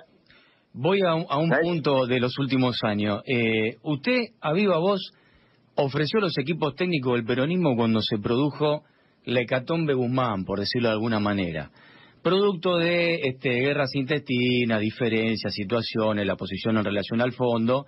Voy 0.73 1.01
a 1.01 1.15
un, 1.15 1.49
punto 1.49 2.05
de 2.05 2.19
los 2.19 2.37
últimos 2.37 2.77
años. 2.83 3.21
Eh, 3.25 3.77
usted, 3.83 4.27
a 4.41 4.53
viva 4.53 4.77
voz, 4.77 5.11
ofreció 5.75 6.19
los 6.19 6.37
equipos 6.37 6.75
técnicos 6.75 7.13
del 7.13 7.25
peronismo 7.25 7.75
cuando 7.75 7.99
se 8.01 8.17
produjo 8.17 8.83
la 9.25 9.41
hecatombe 9.41 9.93
Guzmán, 9.93 10.45
por 10.45 10.59
decirlo 10.59 10.89
de 10.89 10.93
alguna 10.93 11.19
manera. 11.19 11.71
Producto 12.21 12.77
de 12.77 13.15
este, 13.23 13.49
guerras 13.49 13.93
intestinas, 13.95 14.79
diferencias, 14.79 15.53
situaciones, 15.53 16.25
la 16.25 16.35
posición 16.35 16.77
en 16.77 16.85
relación 16.85 17.21
al 17.21 17.33
fondo. 17.33 17.85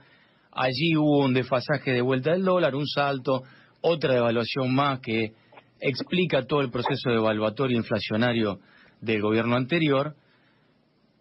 Allí 0.52 0.96
hubo 0.98 1.26
un 1.26 1.34
desfasaje 1.34 1.92
de 1.92 2.02
vuelta 2.02 2.32
del 2.32 2.44
dólar, 2.44 2.76
un 2.76 2.88
salto, 2.88 3.44
otra 3.82 4.16
devaluación 4.16 4.74
más 4.74 5.00
que 5.00 5.34
explica 5.80 6.46
todo 6.46 6.62
el 6.62 6.72
proceso 6.72 7.10
de 7.10 7.18
evaluatorio 7.18 7.78
inflacionario 7.78 8.60
del 9.02 9.22
gobierno 9.22 9.56
anterior, 9.56 10.16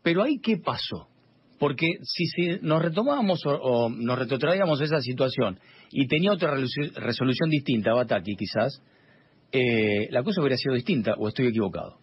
pero 0.03 0.23
ahí 0.23 0.38
qué 0.41 0.59
pasó? 0.59 1.09
Porque 1.59 1.87
si, 2.03 2.59
nos 2.62 2.83
retomábamos 2.83 3.41
o, 3.45 3.88
nos 3.91 4.19
retrotraíamos 4.19 4.81
esa 4.81 5.00
situación 5.00 5.59
y 5.91 6.07
tenía 6.07 6.33
otra 6.33 6.55
resolución 6.55 7.50
distinta, 7.50 7.95
Bataki 7.95 8.37
quizás, 8.37 8.83
eh, 9.50 10.09
la 10.11 10.23
cosa 10.23 10.41
hubiera 10.41 10.57
sido 10.57 10.75
distinta, 10.75 11.15
o 11.19 11.29
estoy 11.29 11.49
equivocado. 11.49 11.97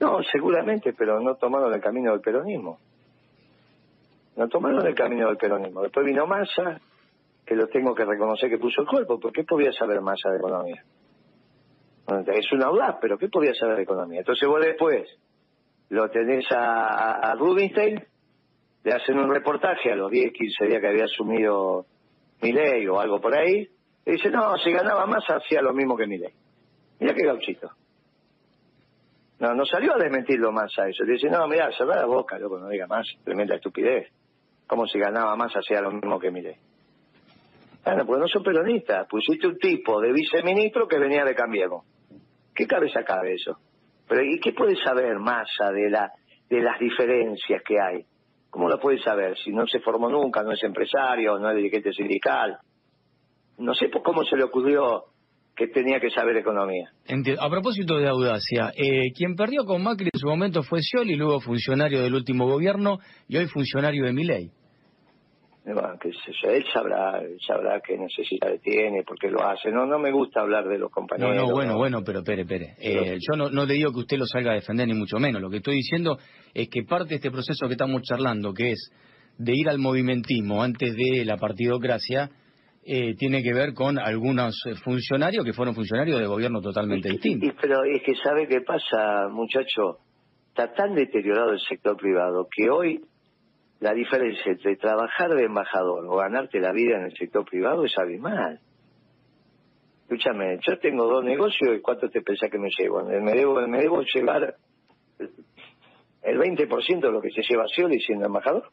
No, 0.00 0.20
seguramente, 0.32 0.94
pero 0.96 1.20
no 1.20 1.34
tomaron 1.34 1.74
el 1.74 1.80
camino 1.80 2.12
del 2.12 2.20
peronismo. 2.20 2.78
No 4.36 4.48
tomaron 4.48 4.86
el 4.86 4.94
camino 4.94 5.26
del 5.26 5.36
peronismo. 5.36 5.82
Después 5.82 6.06
vino 6.06 6.26
Massa, 6.26 6.80
que 7.44 7.56
lo 7.56 7.66
tengo 7.66 7.94
que 7.94 8.04
reconocer 8.04 8.48
que 8.48 8.58
puso 8.58 8.82
el 8.82 8.86
cuerpo, 8.86 9.18
porque 9.18 9.40
¿qué 9.40 9.46
podía 9.46 9.72
saber 9.72 10.00
Massa 10.00 10.30
de 10.30 10.36
economía? 10.38 10.84
Es 12.08 12.52
un 12.52 12.62
audaz, 12.62 12.96
pero 13.02 13.18
¿qué 13.18 13.28
podía 13.28 13.52
saber 13.54 13.76
de 13.76 13.82
economía? 13.82 14.20
Entonces 14.20 14.48
vos 14.48 14.64
después 14.64 15.06
lo 15.90 16.08
tenés 16.08 16.46
a, 16.50 17.34
Rubinstein, 17.38 18.02
le 18.82 18.92
hacen 18.92 19.18
un 19.18 19.30
reportaje 19.30 19.92
a 19.92 19.96
los 19.96 20.10
10, 20.10 20.32
15 20.32 20.66
días 20.66 20.80
que 20.80 20.88
había 20.88 21.04
asumido 21.04 21.84
Milei 22.40 22.86
o 22.88 22.98
algo 22.98 23.20
por 23.20 23.36
ahí, 23.36 23.68
y 24.06 24.12
dice, 24.12 24.30
no, 24.30 24.56
si 24.56 24.72
ganaba 24.72 25.04
más 25.06 25.24
hacía 25.28 25.60
lo 25.60 25.74
mismo 25.74 25.96
que 25.96 26.06
Milei. 26.06 26.32
Mira 26.98 27.12
qué 27.12 27.26
gauchito. 27.26 27.70
No, 29.40 29.54
no 29.54 29.66
salió 29.66 29.94
a 29.94 29.98
desmentirlo 29.98 30.50
más 30.50 30.72
a 30.78 30.88
eso. 30.88 31.04
Dice, 31.04 31.28
no, 31.28 31.46
mira, 31.46 31.70
cerrá 31.76 31.96
la 31.96 32.06
boca, 32.06 32.38
loco, 32.38 32.58
no 32.58 32.68
diga 32.68 32.86
más. 32.86 33.06
Tremenda 33.22 33.54
estupidez. 33.54 34.08
Como 34.66 34.86
si 34.86 34.98
ganaba 34.98 35.36
más 35.36 35.52
hacía 35.54 35.82
lo 35.82 35.90
mismo 35.90 36.18
que 36.18 36.30
Milei. 36.30 36.56
Bueno, 37.84 38.04
pues 38.06 38.20
no 38.20 38.28
son 38.28 38.42
peronistas. 38.42 39.06
Pusiste 39.08 39.46
un 39.46 39.58
tipo 39.58 40.00
de 40.00 40.12
viceministro 40.12 40.88
que 40.88 40.98
venía 40.98 41.24
de 41.24 41.34
Cambiemos. 41.34 41.84
¿Qué 42.58 42.66
cabeza 42.66 43.04
cabe 43.04 43.34
eso? 43.34 43.56
Pero 44.08 44.24
¿y 44.24 44.40
qué 44.40 44.52
puede 44.52 44.74
saber 44.82 45.16
Massa 45.20 45.70
de 45.70 45.90
la 45.90 46.10
de 46.50 46.60
las 46.60 46.78
diferencias 46.80 47.62
que 47.64 47.74
hay. 47.80 48.04
¿Cómo 48.50 48.68
lo 48.68 48.80
puede 48.80 48.98
saber? 49.00 49.36
Si 49.38 49.52
no 49.52 49.64
se 49.66 49.78
formó 49.78 50.08
nunca, 50.08 50.42
no 50.42 50.50
es 50.50 50.62
empresario, 50.64 51.38
no 51.38 51.50
es 51.50 51.56
dirigente 51.56 51.92
sindical. 51.92 52.58
No 53.58 53.74
sé 53.74 53.88
por 53.88 54.02
cómo 54.02 54.24
se 54.24 54.36
le 54.36 54.44
ocurrió 54.44 55.04
que 55.54 55.68
tenía 55.68 56.00
que 56.00 56.10
saber 56.10 56.36
economía. 56.36 56.90
A 57.40 57.48
propósito 57.48 57.96
de 57.98 58.08
audacia, 58.08 58.72
eh, 58.76 59.12
quien 59.14 59.36
perdió 59.36 59.64
con 59.64 59.82
Macri 59.82 60.08
en 60.12 60.18
su 60.18 60.26
momento 60.26 60.64
fue 60.64 60.80
Scioli, 60.82 61.14
luego 61.14 61.40
funcionario 61.40 62.02
del 62.02 62.14
último 62.14 62.46
gobierno 62.46 62.98
y 63.28 63.36
hoy 63.36 63.46
funcionario 63.46 64.04
de 64.04 64.12
Milei. 64.12 64.50
Bueno, 65.74 65.98
que 66.00 66.08
él 66.08 66.64
sabrá, 66.72 67.20
sabrá 67.46 67.80
qué 67.80 67.96
necesidades 67.96 68.60
tiene, 68.62 69.02
por 69.02 69.18
qué 69.18 69.30
lo 69.30 69.46
hace. 69.46 69.70
No, 69.70 69.86
no 69.86 69.98
me 69.98 70.10
gusta 70.10 70.40
hablar 70.40 70.66
de 70.68 70.78
los 70.78 70.90
compañeros. 70.90 71.36
No, 71.36 71.46
no, 71.46 71.52
bueno, 71.52 71.76
bueno, 71.76 72.02
pero 72.04 72.20
espere, 72.20 72.42
espere. 72.42 72.74
Eh, 72.78 73.18
yo 73.18 73.36
no, 73.36 73.50
no 73.50 73.66
le 73.66 73.74
digo 73.74 73.92
que 73.92 74.00
usted 74.00 74.18
lo 74.18 74.26
salga 74.26 74.52
a 74.52 74.54
defender 74.54 74.86
ni 74.88 74.94
mucho 74.94 75.18
menos. 75.18 75.42
Lo 75.42 75.50
que 75.50 75.58
estoy 75.58 75.76
diciendo 75.76 76.18
es 76.54 76.68
que 76.68 76.84
parte 76.84 77.10
de 77.10 77.14
este 77.16 77.30
proceso 77.30 77.66
que 77.66 77.74
estamos 77.74 78.02
charlando, 78.02 78.52
que 78.54 78.72
es 78.72 78.90
de 79.38 79.52
ir 79.54 79.68
al 79.68 79.78
movimentismo 79.78 80.62
antes 80.62 80.94
de 80.96 81.24
la 81.24 81.36
partidocracia, 81.36 82.30
eh, 82.84 83.14
tiene 83.16 83.42
que 83.42 83.52
ver 83.52 83.74
con 83.74 83.98
algunos 83.98 84.62
eh, 84.66 84.74
funcionarios 84.74 85.44
que 85.44 85.52
fueron 85.52 85.74
funcionarios 85.74 86.18
de 86.18 86.26
gobierno 86.26 86.60
totalmente 86.60 87.10
distintos. 87.10 87.50
pero 87.60 87.84
es 87.84 88.02
que 88.02 88.14
sabe 88.16 88.48
qué 88.48 88.62
pasa, 88.62 89.28
muchacho, 89.30 89.98
está 90.48 90.72
tan 90.72 90.94
deteriorado 90.94 91.52
el 91.52 91.60
sector 91.60 91.96
privado 91.96 92.48
que 92.50 92.70
hoy 92.70 93.00
la 93.80 93.92
diferencia 93.92 94.52
entre 94.52 94.76
trabajar 94.76 95.34
de 95.34 95.44
embajador 95.44 96.04
o 96.06 96.16
ganarte 96.16 96.60
la 96.60 96.72
vida 96.72 96.96
en 96.96 97.04
el 97.04 97.16
sector 97.16 97.44
privado 97.44 97.84
es 97.84 97.96
abismal. 97.96 98.60
Escúchame, 100.02 100.58
yo 100.66 100.78
tengo 100.78 101.04
dos 101.06 101.22
negocios 101.22 101.76
y 101.76 101.80
¿cuánto 101.80 102.08
te 102.08 102.22
pensás 102.22 102.50
que 102.50 102.58
me 102.58 102.70
llevo? 102.76 103.04
Me 103.04 103.32
debo, 103.32 103.60
me 103.68 103.78
debo 103.78 104.02
llevar 104.02 104.56
el 106.22 106.38
20% 106.38 107.00
de 107.00 107.12
lo 107.12 107.20
que 107.20 107.30
se 107.30 107.42
lleva 107.42 107.68
Scioli 107.68 108.00
siendo 108.00 108.26
embajador. 108.26 108.70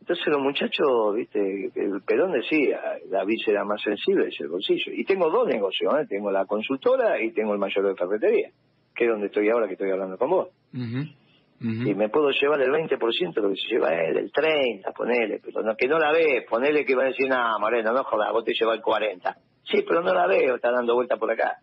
Entonces 0.00 0.26
los 0.28 0.40
muchachos, 0.40 1.14
viste, 1.14 1.70
el 1.74 2.00
Perón 2.02 2.32
decía, 2.32 2.80
la 3.10 3.24
víscera 3.24 3.64
más 3.64 3.82
sensible 3.82 4.28
es 4.28 4.40
el 4.40 4.48
bolsillo. 4.48 4.92
Y 4.92 5.04
tengo 5.04 5.30
dos 5.30 5.46
negocios, 5.46 5.92
¿eh? 6.00 6.06
tengo 6.08 6.30
la 6.30 6.46
consultora 6.46 7.22
y 7.22 7.32
tengo 7.32 7.52
el 7.52 7.58
mayor 7.58 7.86
de 7.88 7.94
ferretería, 7.94 8.50
que 8.94 9.04
es 9.04 9.10
donde 9.10 9.26
estoy 9.26 9.50
ahora 9.50 9.66
que 9.66 9.74
estoy 9.74 9.90
hablando 9.90 10.16
con 10.16 10.30
vos. 10.30 10.48
Y 11.60 11.94
me 11.94 12.08
puedo 12.08 12.30
llevar 12.30 12.60
el 12.60 12.70
20% 12.70 13.34
de 13.34 13.40
lo 13.42 13.50
que 13.50 13.56
se 13.56 13.68
lleva 13.68 13.88
él, 13.92 14.16
el 14.16 14.30
30%, 14.30 14.92
ponele, 14.94 15.40
pero 15.44 15.62
no, 15.62 15.74
que 15.76 15.88
no 15.88 15.98
la 15.98 16.12
ve, 16.12 16.46
ponele 16.48 16.84
que 16.84 16.94
va 16.94 17.02
a 17.02 17.06
decir, 17.06 17.28
no, 17.28 17.58
Moreno, 17.58 17.92
no 17.92 18.04
jodas, 18.04 18.32
vos 18.32 18.44
te 18.44 18.52
llevas 18.54 18.76
el 18.76 18.82
40%. 18.82 19.34
Sí, 19.64 19.84
pero 19.86 20.00
no 20.02 20.14
la 20.14 20.26
veo, 20.26 20.54
está 20.54 20.70
dando 20.70 20.94
vuelta 20.94 21.16
por 21.16 21.30
acá. 21.32 21.58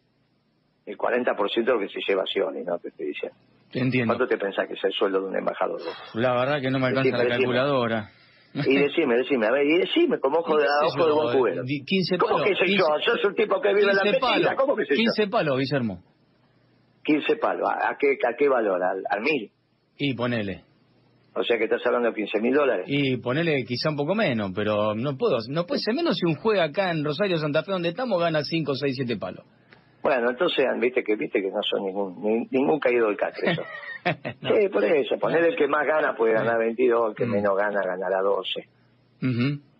El 0.85 0.97
40% 0.97 1.65
de 1.65 1.73
lo 1.73 1.79
que 1.79 1.87
se 1.87 1.99
lleva 2.05 2.23
Scioli, 2.25 2.63
¿no? 2.63 2.77
Te 2.77 2.89
estoy 2.89 3.07
diciendo. 3.07 3.37
Entiendo. 3.73 4.15
¿Cuánto 4.15 4.27
te 4.27 4.37
pensás 4.37 4.67
que 4.67 4.73
es 4.73 4.83
el 4.83 4.91
sueldo 4.91 5.21
de 5.21 5.27
un 5.27 5.35
embajador? 5.37 5.79
La 6.13 6.33
verdad 6.33 6.61
que 6.61 6.69
no 6.69 6.77
me 6.79 6.87
alcanza 6.87 7.17
la 7.17 7.27
calculadora. 7.29 8.11
Y 8.53 8.77
decime, 8.77 9.17
decime, 9.17 9.47
a 9.47 9.51
ver, 9.51 9.65
y 9.65 9.77
decime, 9.79 10.19
como 10.19 10.39
ojo 10.39 10.57
de, 10.57 10.65
ojo 10.85 11.05
de 11.05 11.13
buen 11.13 11.37
cubero. 11.37 11.63
15 11.63 12.17
palos. 12.17 12.31
¿Cómo 12.31 12.43
que 12.43 12.55
sé 12.55 12.65
15, 12.65 12.77
yo? 12.77 12.85
Sos 13.03 13.25
un 13.25 13.35
tipo 13.35 13.59
que 13.59 13.73
vive 13.73 13.91
en 13.91 13.95
la 13.97 14.03
mentira, 14.03 14.55
¿cómo 14.55 14.75
que 14.75 14.83
15 14.83 15.23
yo? 15.25 15.29
palos, 15.29 15.57
Guillermo. 15.57 16.03
15 17.03 17.35
palos, 17.37 17.69
¿a 17.69 17.95
qué, 17.99 18.17
a 18.27 18.33
qué 18.37 18.47
valor? 18.47 18.81
¿Al, 18.81 19.03
al 19.09 19.21
mil? 19.21 19.51
Y 19.97 20.13
ponele. 20.13 20.63
O 21.33 21.43
sea 21.43 21.57
que 21.57 21.65
estás 21.65 21.85
hablando 21.85 22.09
de 22.09 22.15
15 22.15 22.39
mil 22.39 22.53
dólares. 22.53 22.85
Y 22.87 23.17
ponele 23.17 23.65
quizá 23.65 23.89
un 23.89 23.97
poco 23.97 24.15
menos, 24.15 24.51
pero 24.55 24.95
no 24.95 25.17
puedo, 25.17 25.37
no 25.49 25.65
puede 25.65 25.81
ser 25.81 25.93
menos 25.93 26.15
si 26.17 26.25
un 26.25 26.35
juega 26.35 26.63
acá 26.63 26.91
en 26.91 27.03
Rosario 27.03 27.37
Santa 27.37 27.63
Fe 27.63 27.73
donde 27.73 27.89
estamos 27.89 28.19
gana 28.21 28.41
5, 28.41 28.73
6, 28.73 28.95
7 28.95 29.17
palos. 29.17 29.45
Bueno, 30.01 30.29
entonces 30.29 30.65
viste 30.79 31.03
que 31.03 31.15
viste 31.15 31.41
que 31.41 31.49
no 31.49 31.61
son 31.63 31.83
ningún 31.83 32.47
ningún 32.51 32.79
caído 32.79 33.07
del 33.07 33.17
catre 33.17 33.51
eso. 33.51 33.63
Sí, 34.05 34.69
por 34.71 34.85
eso, 34.85 35.17
ponele 35.17 35.47
el 35.47 35.55
que 35.55 35.67
más 35.67 35.83
gana 35.87 36.15
puede 36.15 36.33
ganar 36.33 36.59
22, 36.59 37.09
el 37.09 37.15
que 37.15 37.25
mm. 37.25 37.31
menos 37.31 37.57
gana 37.57 37.81
ganará 37.81 38.21
12. 38.21 38.67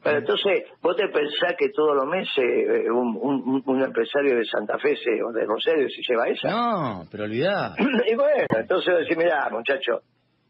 Pero 0.06 0.20
entonces, 0.20 0.66
¿vos 0.84 0.96
te 0.96 1.08
pensás 1.08 1.56
que 1.58 1.70
todos 1.70 1.96
los 1.96 2.06
meses 2.06 2.38
eh, 2.38 2.92
un, 2.92 3.64
un, 3.66 3.84
empresario 3.84 4.38
de 4.38 4.46
Santa 4.46 4.78
Fe 4.78 4.96
se, 4.98 5.24
o 5.24 5.32
de 5.32 5.46
Rosario 5.46 5.90
se 5.90 6.04
lleva 6.08 6.28
esa? 6.28 6.48
No, 6.48 7.08
pero 7.10 7.24
olvidá. 7.24 7.74
y 8.08 8.14
bueno, 8.14 8.46
entonces 8.56 9.00
decís, 9.00 9.18
mira, 9.18 9.50
muchacho, 9.50 10.02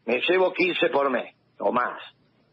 me 0.04 0.20
llevo 0.28 0.52
15 0.52 0.90
por 0.90 1.08
mes 1.08 1.34
o 1.58 1.72
más. 1.72 2.02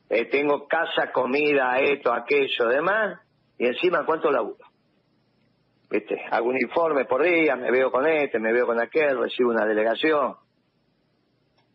Eh, 0.10 0.30
tengo 0.32 0.66
casa, 0.66 1.12
comida, 1.12 1.78
esto, 1.82 2.14
aquello, 2.14 2.70
demás, 2.70 3.20
y 3.58 3.66
encima 3.66 4.06
cuánto 4.06 4.32
laburo. 4.32 4.66
¿Viste? 5.90 6.22
Hago 6.32 6.48
un 6.48 6.56
informe 6.56 7.04
por 7.04 7.22
día, 7.22 7.58
me 7.58 7.70
veo 7.70 7.92
con 7.92 8.08
este, 8.08 8.40
me 8.40 8.54
veo 8.54 8.66
con 8.66 8.80
aquel, 8.80 9.20
recibo 9.20 9.52
una 9.52 9.66
delegación. 9.66 10.36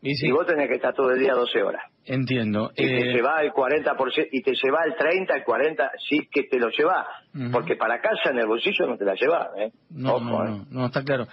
Y, 0.01 0.31
vos 0.31 0.47
tenés 0.47 0.69
que 0.69 0.77
estar 0.77 0.95
todo 0.95 1.11
el 1.11 1.19
día 1.19 1.33
12 1.35 1.61
horas. 1.61 1.83
Entiendo. 2.05 2.71
Y 2.77 2.87
te 2.87 3.13
lleva 3.13 3.43
el 3.43 3.51
40%, 3.53 4.29
y 4.31 4.43
te 4.43 4.53
lleva 4.53 4.85
el 4.87 4.95
30, 4.95 5.35
el 5.35 5.45
40, 5.45 5.91
sí 6.09 6.29
que 6.31 6.45
te 6.45 6.59
lo 6.59 6.69
lleva. 6.71 7.07
Porque 7.53 7.77
para 7.77 8.01
casa 8.01 8.31
en 8.31 8.39
el 8.39 8.47
bolsillo 8.47 8.87
no 8.87 8.97
te 8.97 9.05
la 9.05 9.15
lleva, 9.15 9.51
¿eh? 9.59 9.71
No, 9.91 10.21
no, 10.21 10.47
¿eh? 10.47 10.63
no, 10.71 10.87
está 10.87 11.03
claro. 11.03 11.27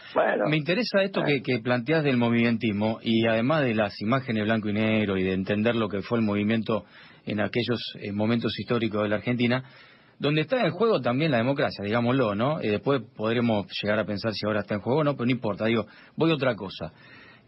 Me 0.47 0.57
interesa 0.57 1.03
esto 1.03 1.21
que, 1.23 1.41
que 1.41 1.59
planteas 1.59 2.03
del 2.03 2.17
movimentismo 2.17 2.99
y 3.01 3.27
además 3.27 3.63
de 3.63 3.75
las 3.75 4.01
imágenes 4.01 4.45
blanco 4.45 4.69
y 4.69 4.73
negro 4.73 5.17
y 5.17 5.23
de 5.23 5.33
entender 5.33 5.75
lo 5.75 5.87
que 5.87 6.01
fue 6.01 6.17
el 6.17 6.25
movimiento 6.25 6.85
en 7.25 7.41
aquellos 7.41 7.79
eh, 7.99 8.11
momentos 8.11 8.57
históricos 8.59 9.03
de 9.03 9.09
la 9.09 9.15
Argentina, 9.17 9.63
donde 10.19 10.41
está 10.41 10.65
en 10.65 10.71
juego 10.71 11.01
también 11.01 11.31
la 11.31 11.37
democracia, 11.37 11.83
digámoslo, 11.83 12.35
¿no? 12.35 12.61
Y 12.61 12.67
después 12.67 13.01
podremos 13.15 13.65
llegar 13.81 13.99
a 13.99 14.05
pensar 14.05 14.33
si 14.33 14.45
ahora 14.45 14.61
está 14.61 14.75
en 14.75 14.81
juego 14.81 15.01
o 15.01 15.03
no, 15.03 15.13
pero 15.13 15.25
no 15.25 15.31
importa, 15.31 15.65
digo, 15.65 15.85
voy 16.15 16.31
a 16.31 16.35
otra 16.35 16.55
cosa. 16.55 16.93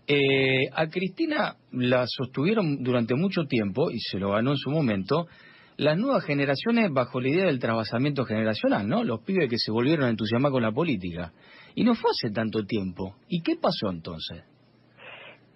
Eh, 0.08 0.70
a 0.74 0.88
Cristina 0.88 1.56
la 1.72 2.06
sostuvieron 2.08 2.82
durante 2.82 3.14
mucho 3.14 3.44
tiempo, 3.44 3.92
y 3.92 4.00
se 4.00 4.20
lo 4.20 4.32
ganó 4.32 4.52
en 4.52 4.58
su 4.58 4.70
momento, 4.70 5.28
las 5.76 5.98
nuevas 5.98 6.24
generaciones 6.24 6.92
bajo 6.92 7.20
la 7.20 7.30
idea 7.30 7.46
del 7.46 7.60
trabajamiento 7.60 8.24
generacional, 8.24 8.88
¿no? 8.88 9.04
Los 9.04 9.22
pibes 9.22 9.50
que 9.50 9.58
se 9.58 9.72
volvieron 9.72 10.06
a 10.06 10.10
entusiasmar 10.10 10.52
con 10.52 10.64
la 10.64 10.72
política. 10.72 11.34
Y 11.76 11.84
no 11.84 11.94
fue 11.94 12.12
hace 12.12 12.34
tanto 12.34 12.66
tiempo. 12.66 13.16
¿Y 13.28 13.44
qué 13.44 13.58
pasó 13.62 13.90
entonces? 13.92 14.44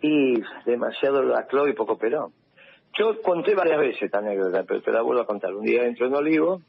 Y 0.01 0.33
demasiado 0.65 1.23
la 1.23 1.47
y 1.67 1.73
poco 1.73 1.97
Perón. 1.97 2.31
Yo 2.99 3.21
conté 3.21 3.55
varias 3.55 3.79
veces 3.79 4.03
esta 4.03 4.19
anécdota, 4.19 4.63
pero 4.67 4.81
te 4.81 4.91
la 4.91 5.01
vuelvo 5.01 5.21
a 5.21 5.25
contar. 5.25 5.53
Un 5.55 5.65
día 5.65 5.85
entro 5.85 6.07
en 6.07 6.13
Olivo 6.13 6.61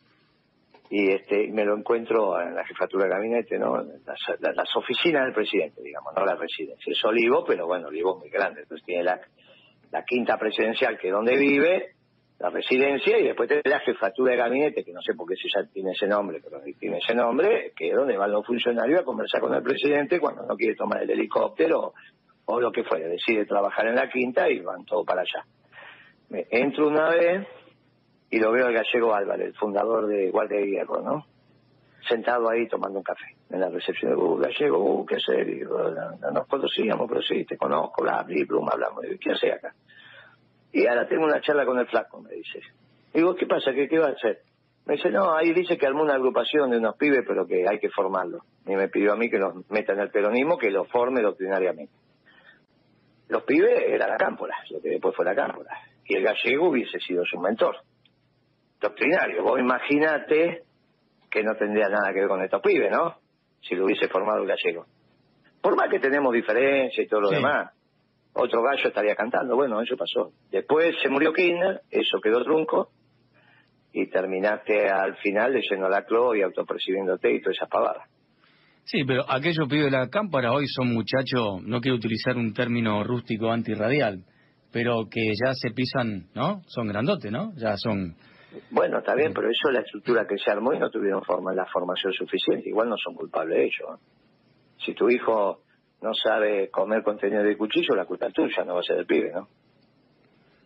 y 0.95 1.11
este 1.11 1.49
me 1.51 1.65
lo 1.65 1.75
encuentro 1.75 2.39
en 2.39 2.55
la 2.55 2.67
jefatura 2.67 3.05
de 3.05 3.13
gabinete, 3.13 3.59
¿no? 3.59 3.83
Las, 3.83 4.77
oficinas 4.77 5.25
del 5.25 5.33
presidente, 5.33 5.81
digamos, 5.81 6.13
no 6.15 6.27
la 6.27 6.35
residencia. 6.35 6.93
Es 6.93 7.03
Olivo, 7.03 7.47
pero 7.47 7.67
bueno, 7.67 7.89
Olivo 7.89 8.17
es 8.17 8.19
muy 8.19 8.29
grande, 8.29 8.61
entonces 8.61 8.85
tiene 8.85 9.05
la, 9.05 10.05
quinta 10.07 10.37
presidencial, 10.37 10.99
que 10.99 11.09
es 11.09 11.15
donde 11.15 11.39
vive, 11.39 11.95
la 12.39 12.51
residencia, 12.51 13.19
y 13.19 13.25
después 13.25 13.49
tiene 13.49 13.63
la 13.65 13.81
jefatura 13.81 14.33
de 14.33 14.37
gabinete, 14.37 14.85
que 14.85 14.93
no 14.93 15.01
sé 15.01 15.15
por 15.15 15.27
qué 15.27 15.35
si 15.35 15.49
ya 15.49 15.67
tiene 15.73 15.93
ese 15.93 16.07
nombre, 16.07 16.43
pero 16.45 16.61
tiene 16.79 16.99
ese 16.99 17.15
nombre, 17.15 17.73
que 17.75 17.89
es 17.89 17.95
donde 17.97 18.19
van 18.19 18.31
los 18.31 18.45
funcionarios 18.45 19.01
a 19.01 19.05
conversar 19.05 19.41
con 19.41 19.55
el 19.55 19.63
presidente 19.63 20.21
cuando 20.21 20.43
no 20.43 20.57
quiere 20.57 20.75
tomar 20.75 21.03
el 21.03 21.11
helicóptero 21.11 21.95
o 22.45 22.61
lo 22.61 22.71
que 22.71 22.85
fuera, 22.85 23.09
decide 23.09 23.47
trabajar 23.47 23.87
en 23.87 23.95
la 23.95 24.11
quinta 24.11 24.47
y 24.51 24.61
van 24.61 24.85
todos 24.85 25.07
para 25.07 25.23
allá. 25.23 25.47
Me 26.29 26.47
entro 26.51 26.89
una 26.89 27.09
vez 27.09 27.49
y 28.33 28.41
lo 28.41 28.51
veo 28.51 28.67
al 28.67 28.73
gallego 28.73 29.15
Álvarez, 29.15 29.49
el 29.49 29.55
fundador 29.55 30.07
de 30.07 30.31
Guardia 30.31 30.59
de 30.59 30.67
Hierro, 30.67 31.03
¿no? 31.03 31.27
Sentado 32.09 32.49
ahí 32.49 32.67
tomando 32.67 32.99
un 32.99 33.05
café 33.05 33.37
en 33.51 33.61
la 33.61 33.69
recepción 33.69 34.15
uh, 34.15 34.39
gallego, 34.39 34.79
uh, 34.79 35.05
qué 35.05 35.21
serio, 35.21 35.69
no, 36.19 36.31
nos 36.31 36.47
conocíamos, 36.47 37.07
pero 37.11 37.21
sí, 37.21 37.45
te 37.45 37.59
conozco, 37.59 38.03
la 38.03 38.25
pluma, 38.25 38.71
hablamos, 38.73 39.05
¿qué 39.21 39.33
hace 39.33 39.53
acá? 39.53 39.75
Y 40.73 40.87
ahora 40.87 41.07
tengo 41.07 41.27
una 41.27 41.43
charla 41.43 41.67
con 41.67 41.79
el 41.79 41.87
flaco, 41.87 42.23
me 42.23 42.33
dice. 42.33 42.61
Digo, 43.13 43.37
¿qué 43.37 43.47
pasa? 43.47 43.75
¿Qué, 43.75 43.87
qué 43.87 43.99
va 43.99 44.07
a 44.07 44.13
hacer? 44.13 44.41
Me 44.87 44.95
dice, 44.95 45.11
no, 45.11 45.37
ahí 45.37 45.53
dice 45.53 45.77
que 45.77 45.87
armó 45.87 46.03
una 46.03 46.15
agrupación 46.15 46.71
de 46.71 46.79
unos 46.79 46.97
pibes, 46.97 47.25
pero 47.29 47.47
que 47.47 47.69
hay 47.69 47.79
que 47.79 47.91
formarlo. 47.91 48.47
Y 48.67 48.75
me 48.77 48.89
pidió 48.89 49.13
a 49.13 49.17
mí 49.17 49.29
que 49.29 49.39
los 49.39 49.71
meta 49.71 49.93
en 49.93 50.01
el 50.01 50.11
peronismo, 50.11 50.57
que 50.57 50.71
los 50.71 50.89
forme 50.89 51.21
doctrinariamente. 51.21 51.93
Los 53.29 53.43
pibes 53.43 53.79
era 53.89 54.09
la 54.09 54.17
cámpora, 54.17 54.57
lo 54.71 54.81
que 54.81 54.89
después 54.89 55.15
fue 55.15 55.27
la 55.27 55.35
cámpora. 55.35 55.71
Y 56.07 56.17
el 56.17 56.23
gallego 56.23 56.71
hubiese 56.71 56.99
sido 56.99 57.27
su 57.27 57.39
mentor 57.39 57.77
doctrinario. 58.83 59.43
Vos 59.43 59.59
imaginate 59.59 60.65
que 61.31 61.43
no 61.43 61.55
tendría 61.55 61.89
nada 61.89 62.13
que 62.13 62.21
ver 62.21 62.29
con 62.29 62.43
estos 62.43 62.61
pibes, 62.61 62.91
¿no? 62.91 63.17
Si 63.63 63.75
lo 63.75 63.87
hubiese 63.87 64.09
formado 64.09 64.43
el 64.43 64.49
gallego. 64.49 64.87
Por 65.63 65.77
más 65.77 65.89
que 65.89 66.01
tenemos 66.01 66.33
diferencia 66.33 67.03
y 67.03 67.07
todo 67.07 67.21
lo 67.23 67.31
demás, 67.31 67.71
otro 68.35 68.63
gallo 68.63 68.89
estaría 68.89 69.15
cantando. 69.15 69.55
Bueno, 69.55 69.81
eso 69.81 69.97
pasó. 69.97 70.33
Después 70.51 70.97
se 71.03 71.09
murió 71.09 71.33
Kirchner, 71.33 71.81
eso 71.91 72.19
quedó 72.21 72.43
trunco, 72.43 72.91
y 73.93 74.09
terminaste 74.09 74.89
al 74.89 75.17
final 75.17 75.53
leyendo 75.53 75.89
la 75.89 76.05
clo 76.05 76.35
y 76.35 76.43
autopercibiéndote 76.43 77.33
y 77.33 77.41
toda 77.41 77.53
esa 77.53 77.67
pavada. 77.67 78.05
Sí, 78.85 79.05
pero 79.07 79.25
aquellos 79.31 79.69
pibes 79.69 79.85
de 79.85 79.99
la 79.99 80.09
cámpara 80.09 80.53
hoy 80.53 80.67
son 80.67 80.93
muchachos, 80.93 81.63
no 81.63 81.81
quiero 81.81 81.97
utilizar 81.97 82.37
un 82.37 82.53
término 82.53 83.05
rústico 83.05 83.51
antirradial, 83.51 84.25
pero 84.73 85.09
que 85.09 85.21
ya 85.41 85.53
se 85.55 85.71
pisan, 85.71 86.27
¿no? 86.35 86.63
Son 86.67 86.89
grandotes, 86.89 87.31
¿no? 87.31 87.53
Ya 87.57 87.77
son 87.77 88.17
bueno, 88.71 88.99
está 88.99 89.15
bien, 89.15 89.33
pero 89.35 89.49
eso 89.49 89.69
es 89.69 89.75
la 89.75 89.81
estructura 89.81 90.27
que 90.27 90.37
se 90.39 90.51
armó 90.51 90.73
y 90.73 90.79
no 90.79 90.91
tuvieron 90.91 91.23
forma, 91.23 91.53
la 91.53 91.67
formación 91.67 92.13
suficiente. 92.13 92.69
Igual 92.69 92.89
no 92.89 92.97
son 92.97 93.15
culpables 93.15 93.59
ellos. 93.59 94.01
Si 94.85 94.95
tu 94.95 95.09
hijo 95.09 95.63
no 96.01 96.13
sabe 96.15 96.71
comer 96.71 97.03
contenido 97.03 97.43
de 97.43 97.57
cuchillo, 97.57 97.95
la 97.95 98.05
culpa 98.05 98.27
es 98.27 98.35
tuya, 98.35 98.65
no 98.65 98.75
va 98.75 98.81
a 98.81 98.83
ser 98.83 98.97
del 98.97 99.07
pibe, 99.07 99.31
¿no? 99.33 99.49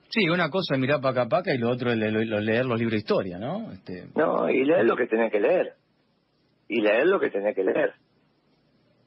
Sí, 0.08 0.28
una 0.28 0.48
cosa 0.48 0.74
es 0.74 0.80
mirar 0.80 1.00
para 1.00 1.22
acá, 1.22 1.54
y 1.54 1.58
lo 1.58 1.70
otro 1.70 1.90
es 1.90 1.98
leer 1.98 2.64
los 2.64 2.78
libros 2.78 2.92
de 2.92 2.96
historia, 2.96 3.38
¿no? 3.38 3.72
Este... 3.72 4.06
No, 4.14 4.48
y 4.48 4.64
leer 4.64 4.86
lo 4.86 4.96
que 4.96 5.06
tenés 5.06 5.30
que 5.30 5.40
leer. 5.40 5.74
Y 6.68 6.80
leer 6.80 7.06
lo 7.06 7.20
que 7.20 7.30
tenés 7.30 7.54
que 7.54 7.64
leer. 7.64 7.92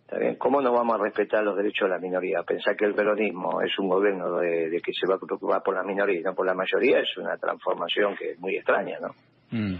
¿Está 0.10 0.18
bien? 0.18 0.38
¿Cómo 0.38 0.60
no 0.60 0.72
vamos 0.74 1.00
a 1.00 1.04
respetar 1.04 1.44
los 1.44 1.56
derechos 1.56 1.88
de 1.88 1.94
la 1.94 2.00
minoría? 2.00 2.42
Pensar 2.42 2.76
que 2.76 2.86
el 2.86 2.96
peronismo 2.96 3.62
es 3.62 3.78
un 3.78 3.90
gobierno 3.90 4.40
de, 4.40 4.82
que 4.84 4.92
se 4.92 5.06
va 5.06 5.18
a 5.18 5.20
preocupar 5.20 5.62
por 5.62 5.76
la 5.76 5.84
minoría 5.84 6.20
y 6.20 6.24
no 6.24 6.34
por 6.34 6.48
la 6.48 6.56
mayoría 6.56 7.02
es 7.02 7.16
una 7.18 7.38
transformación 7.38 8.16
que 8.16 8.32
es 8.32 8.40
muy 8.40 8.56
extraña, 8.56 8.98
¿no? 9.00 9.10
Mm. 9.52 9.76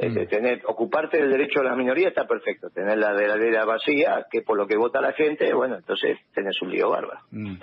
Mm. 0.00 0.26
tener, 0.28 0.60
ocuparte 0.66 1.16
del 1.16 1.30
derecho 1.30 1.60
de 1.60 1.64
la 1.70 1.76
minoría 1.76 2.08
está 2.08 2.26
perfecto. 2.26 2.68
Tener 2.68 2.98
la 2.98 3.12
heladera 3.12 3.64
vacía, 3.64 4.26
que 4.30 4.42
por 4.42 4.58
lo 4.58 4.66
que 4.66 4.76
vota 4.76 5.00
la 5.00 5.14
gente, 5.14 5.50
bueno, 5.54 5.76
entonces 5.76 6.18
tenés 6.34 6.60
un 6.60 6.70
lío 6.70 6.90
bárbaro. 6.90 7.20
Mm. 7.30 7.54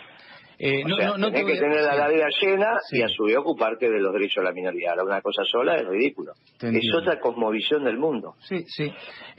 Eh, 0.58 0.84
no, 0.86 1.18
no, 1.20 1.32
tenés 1.32 1.54
que 1.54 1.60
tener 1.60 1.84
la 1.84 1.94
heladera 1.94 2.30
llena 2.42 2.80
y 2.94 3.04
a 3.04 3.10
su 3.10 3.26
vez 3.26 3.38
ocuparte 3.38 3.92
de 3.92 4.00
los 4.00 4.12
derechos 4.12 4.44
de 4.44 4.50
la 4.50 4.54
minoría. 4.54 4.90
Ahora 4.90 5.04
una 5.04 5.22
cosa 5.22 5.44
sola 5.44 5.76
es 5.76 5.86
ridículo. 5.88 6.34
Es 6.60 6.96
otra 6.96 7.20
cosmovisión 7.20 7.84
del 7.84 8.00
mundo. 8.00 8.34
Sí, 8.40 8.64
sí. 8.66 8.92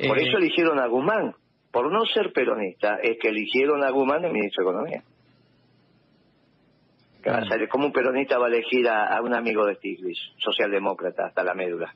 Por 0.07 0.17
eso 0.19 0.37
eh, 0.37 0.41
eligieron 0.43 0.79
a 0.79 0.87
Guzmán 0.87 1.35
por 1.71 1.93
no 1.93 2.05
ser 2.07 2.33
peronista, 2.33 2.99
es 3.03 3.19
que 3.21 3.29
eligieron 3.29 3.85
a 3.85 3.91
Guzmán 3.91 4.23
de 4.23 4.31
ministro 4.31 4.65
de 4.65 4.71
Economía. 4.71 5.03
¿Cómo 7.71 7.87
un 7.87 7.93
peronista 7.93 8.39
va 8.39 8.47
a 8.47 8.49
elegir 8.49 8.89
a, 8.89 9.21
un 9.21 9.35
amigo 9.35 9.67
de 9.67 9.75
Stiglitz, 9.75 10.19
socialdemócrata, 10.39 11.27
hasta 11.27 11.43
la 11.43 11.55
médula? 11.55 11.95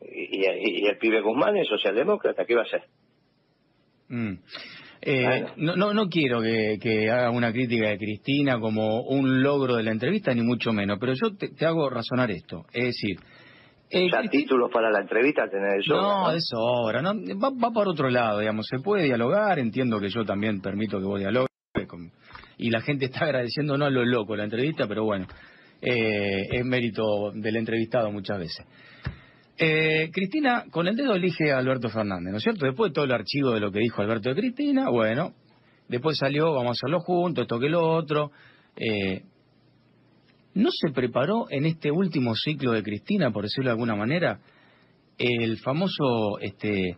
Y, 0.00 0.44
el 0.86 0.98
pibe 0.98 1.20
Guzmán 1.20 1.56
es 1.56 1.68
socialdemócrata, 1.68 2.44
¿qué 2.44 2.54
va 2.54 2.62
a 2.62 2.64
hacer? 2.64 2.82
Mm. 4.08 4.34
Eh, 5.04 5.46
no, 5.56 5.74
no, 5.74 5.92
no 5.92 6.08
quiero 6.08 6.40
que, 6.40 7.10
haga 7.10 7.30
una 7.30 7.52
crítica 7.52 7.88
de 7.88 7.98
Cristina 7.98 8.60
como 8.60 9.02
un 9.02 9.42
logro 9.42 9.74
de 9.74 9.82
la 9.82 9.90
entrevista, 9.90 10.32
ni 10.32 10.42
mucho 10.42 10.72
menos, 10.72 10.98
pero 11.00 11.14
yo 11.14 11.36
te 11.36 11.66
hago 11.66 11.90
razonar 11.90 12.30
esto. 12.30 12.64
Es 12.72 12.84
decir, 12.84 13.18
eh, 13.92 14.28
títulos 14.30 14.70
para 14.72 14.90
la 14.90 15.00
entrevista 15.00 15.48
tener 15.48 15.80
eso. 15.80 15.94
No, 15.94 16.24
¿no? 16.24 16.32
eso 16.32 16.56
ahora, 16.56 17.02
¿no? 17.02 17.12
Va, 17.14 17.50
va 17.50 17.70
por 17.70 17.88
otro 17.88 18.08
lado, 18.08 18.40
digamos, 18.40 18.66
se 18.66 18.78
puede 18.78 19.04
dialogar, 19.04 19.58
entiendo 19.58 20.00
que 20.00 20.08
yo 20.08 20.24
también 20.24 20.60
permito 20.60 20.98
que 20.98 21.04
vos 21.04 21.20
dialogues, 21.20 21.50
y 22.58 22.70
la 22.70 22.80
gente 22.80 23.06
está 23.06 23.24
agradeciendo 23.24 23.76
no 23.76 23.84
a 23.84 23.90
lo 23.90 24.04
loco 24.04 24.36
la 24.36 24.44
entrevista, 24.44 24.86
pero 24.86 25.04
bueno, 25.04 25.26
eh, 25.80 26.48
es 26.50 26.64
mérito 26.64 27.32
del 27.34 27.56
entrevistado 27.56 28.10
muchas 28.10 28.38
veces. 28.38 28.66
Eh, 29.58 30.10
Cristina, 30.12 30.64
con 30.70 30.88
el 30.88 30.96
dedo 30.96 31.14
elige 31.14 31.52
a 31.52 31.58
Alberto 31.58 31.88
Fernández, 31.88 32.30
¿no 32.32 32.38
es 32.38 32.42
cierto? 32.42 32.64
Después 32.66 32.90
de 32.90 32.94
todo 32.94 33.04
el 33.04 33.12
archivo 33.12 33.50
de 33.50 33.60
lo 33.60 33.70
que 33.70 33.80
dijo 33.80 34.00
Alberto 34.00 34.30
de 34.30 34.36
Cristina, 34.36 34.88
bueno, 34.88 35.34
después 35.88 36.16
salió, 36.16 36.52
vamos 36.54 36.68
a 36.68 36.72
hacerlo 36.72 37.00
juntos, 37.00 37.42
esto 37.42 37.58
que 37.60 37.68
lo 37.68 37.86
otro. 37.86 38.30
Eh, 38.76 39.22
¿No 40.54 40.68
se 40.70 40.92
preparó 40.92 41.46
en 41.50 41.64
este 41.64 41.90
último 41.90 42.34
ciclo 42.34 42.72
de 42.72 42.82
Cristina, 42.82 43.30
por 43.30 43.44
decirlo 43.44 43.70
de 43.70 43.72
alguna 43.72 43.96
manera, 43.96 44.40
el 45.18 45.58
famoso 45.58 46.38
este, 46.40 46.96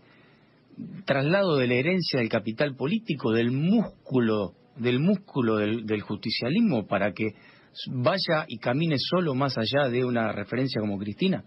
traslado 1.04 1.56
de 1.56 1.68
la 1.68 1.74
herencia 1.74 2.18
del 2.18 2.28
capital 2.28 2.74
político, 2.74 3.32
del 3.32 3.52
músculo, 3.52 4.52
del 4.76 4.98
músculo 4.98 5.56
del, 5.56 6.00
justicialismo 6.00 6.86
para 6.86 7.12
que 7.12 7.28
vaya 7.92 8.44
y 8.48 8.58
camine 8.58 8.96
solo 8.98 9.34
más 9.34 9.56
allá 9.56 9.88
de 9.88 10.04
una 10.04 10.32
referencia 10.32 10.80
como 10.80 10.98
Cristina? 10.98 11.44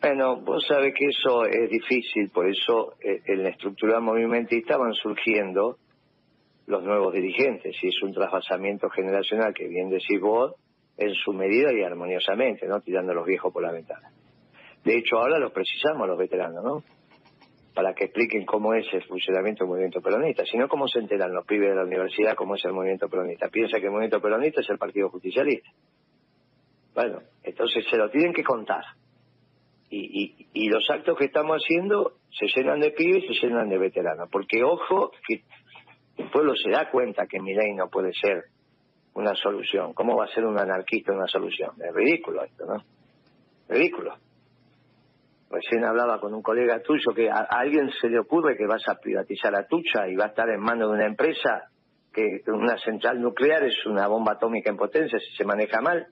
Bueno, 0.00 0.40
vos 0.40 0.64
sabés 0.66 0.94
que 0.96 1.06
eso 1.06 1.44
es 1.46 1.70
difícil, 1.70 2.30
por 2.30 2.48
eso 2.48 2.94
eh, 3.02 3.20
en 3.26 3.42
la 3.42 3.50
estructura 3.50 3.98
movimentista 4.00 4.76
van 4.76 4.94
surgiendo 4.94 5.78
los 6.66 6.82
nuevos 6.82 7.12
dirigentes, 7.14 7.76
y 7.82 7.88
es 7.88 8.02
un 8.02 8.12
trasvasamiento 8.12 8.88
generacional 8.90 9.54
que 9.54 9.68
bien 9.68 9.88
decís 9.88 10.20
vos, 10.20 10.54
en 10.96 11.14
su 11.14 11.32
medida 11.32 11.72
y 11.72 11.82
armoniosamente, 11.82 12.66
¿no? 12.66 12.80
Tirando 12.80 13.12
a 13.12 13.14
los 13.14 13.26
viejos 13.26 13.52
por 13.52 13.62
la 13.62 13.72
ventana. 13.72 14.10
De 14.84 14.96
hecho, 14.96 15.18
ahora 15.18 15.38
los 15.38 15.52
precisamos 15.52 16.06
los 16.06 16.18
veteranos, 16.18 16.64
¿no? 16.64 16.82
Para 17.74 17.92
que 17.92 18.04
expliquen 18.04 18.46
cómo 18.46 18.72
es 18.72 18.86
el 18.92 19.02
funcionamiento 19.04 19.64
del 19.64 19.68
movimiento 19.68 20.00
peronista, 20.00 20.44
sino 20.46 20.68
cómo 20.68 20.88
se 20.88 21.00
enteran 21.00 21.34
los 21.34 21.44
pibes 21.44 21.68
de 21.68 21.74
la 21.74 21.84
universidad 21.84 22.34
cómo 22.34 22.54
es 22.54 22.64
el 22.64 22.72
movimiento 22.72 23.08
peronista. 23.08 23.48
Piensa 23.48 23.78
que 23.78 23.86
el 23.86 23.90
movimiento 23.90 24.20
peronista 24.20 24.60
es 24.60 24.70
el 24.70 24.78
Partido 24.78 25.10
Justicialista. 25.10 25.68
Bueno, 26.94 27.20
entonces 27.42 27.84
se 27.90 27.96
lo 27.96 28.08
tienen 28.10 28.32
que 28.32 28.42
contar. 28.42 28.84
Y, 29.90 30.24
y, 30.24 30.46
y 30.54 30.68
los 30.68 30.88
actos 30.88 31.16
que 31.18 31.26
estamos 31.26 31.62
haciendo 31.62 32.14
se 32.30 32.46
llenan 32.46 32.80
de 32.80 32.90
pibes 32.90 33.24
y 33.28 33.34
se 33.34 33.46
llenan 33.46 33.68
de 33.68 33.78
veteranos. 33.78 34.28
Porque 34.32 34.64
ojo, 34.64 35.12
que 35.28 35.42
el 36.16 36.30
pueblo 36.30 36.54
se 36.54 36.70
da 36.70 36.90
cuenta 36.90 37.26
que 37.26 37.40
mi 37.40 37.54
ley 37.54 37.74
no 37.74 37.88
puede 37.88 38.12
ser 38.12 38.44
una 39.14 39.34
solución. 39.34 39.92
¿Cómo 39.94 40.16
va 40.16 40.24
a 40.24 40.34
ser 40.34 40.44
un 40.44 40.58
anarquista 40.58 41.12
una 41.12 41.26
solución? 41.26 41.70
Es 41.82 41.94
ridículo 41.94 42.44
esto, 42.44 42.66
¿no? 42.66 42.82
Ridículo. 43.68 44.14
Recién 45.50 45.84
hablaba 45.84 46.20
con 46.20 46.34
un 46.34 46.42
colega 46.42 46.80
tuyo 46.82 47.14
que 47.14 47.30
a, 47.30 47.46
alguien 47.48 47.90
se 48.00 48.08
le 48.08 48.18
ocurre 48.18 48.56
que 48.56 48.66
vas 48.66 48.82
a 48.88 48.96
privatizar 48.96 49.54
a 49.54 49.66
Tucha 49.66 50.08
y 50.08 50.16
va 50.16 50.24
a 50.24 50.28
estar 50.28 50.48
en 50.48 50.60
manos 50.60 50.90
de 50.90 50.96
una 50.96 51.06
empresa 51.06 51.70
que 52.12 52.42
una 52.46 52.78
central 52.78 53.20
nuclear 53.20 53.62
es 53.64 53.86
una 53.86 54.08
bomba 54.08 54.32
atómica 54.32 54.70
en 54.70 54.76
potencia 54.76 55.18
si 55.18 55.36
se 55.36 55.44
maneja 55.44 55.80
mal. 55.80 56.06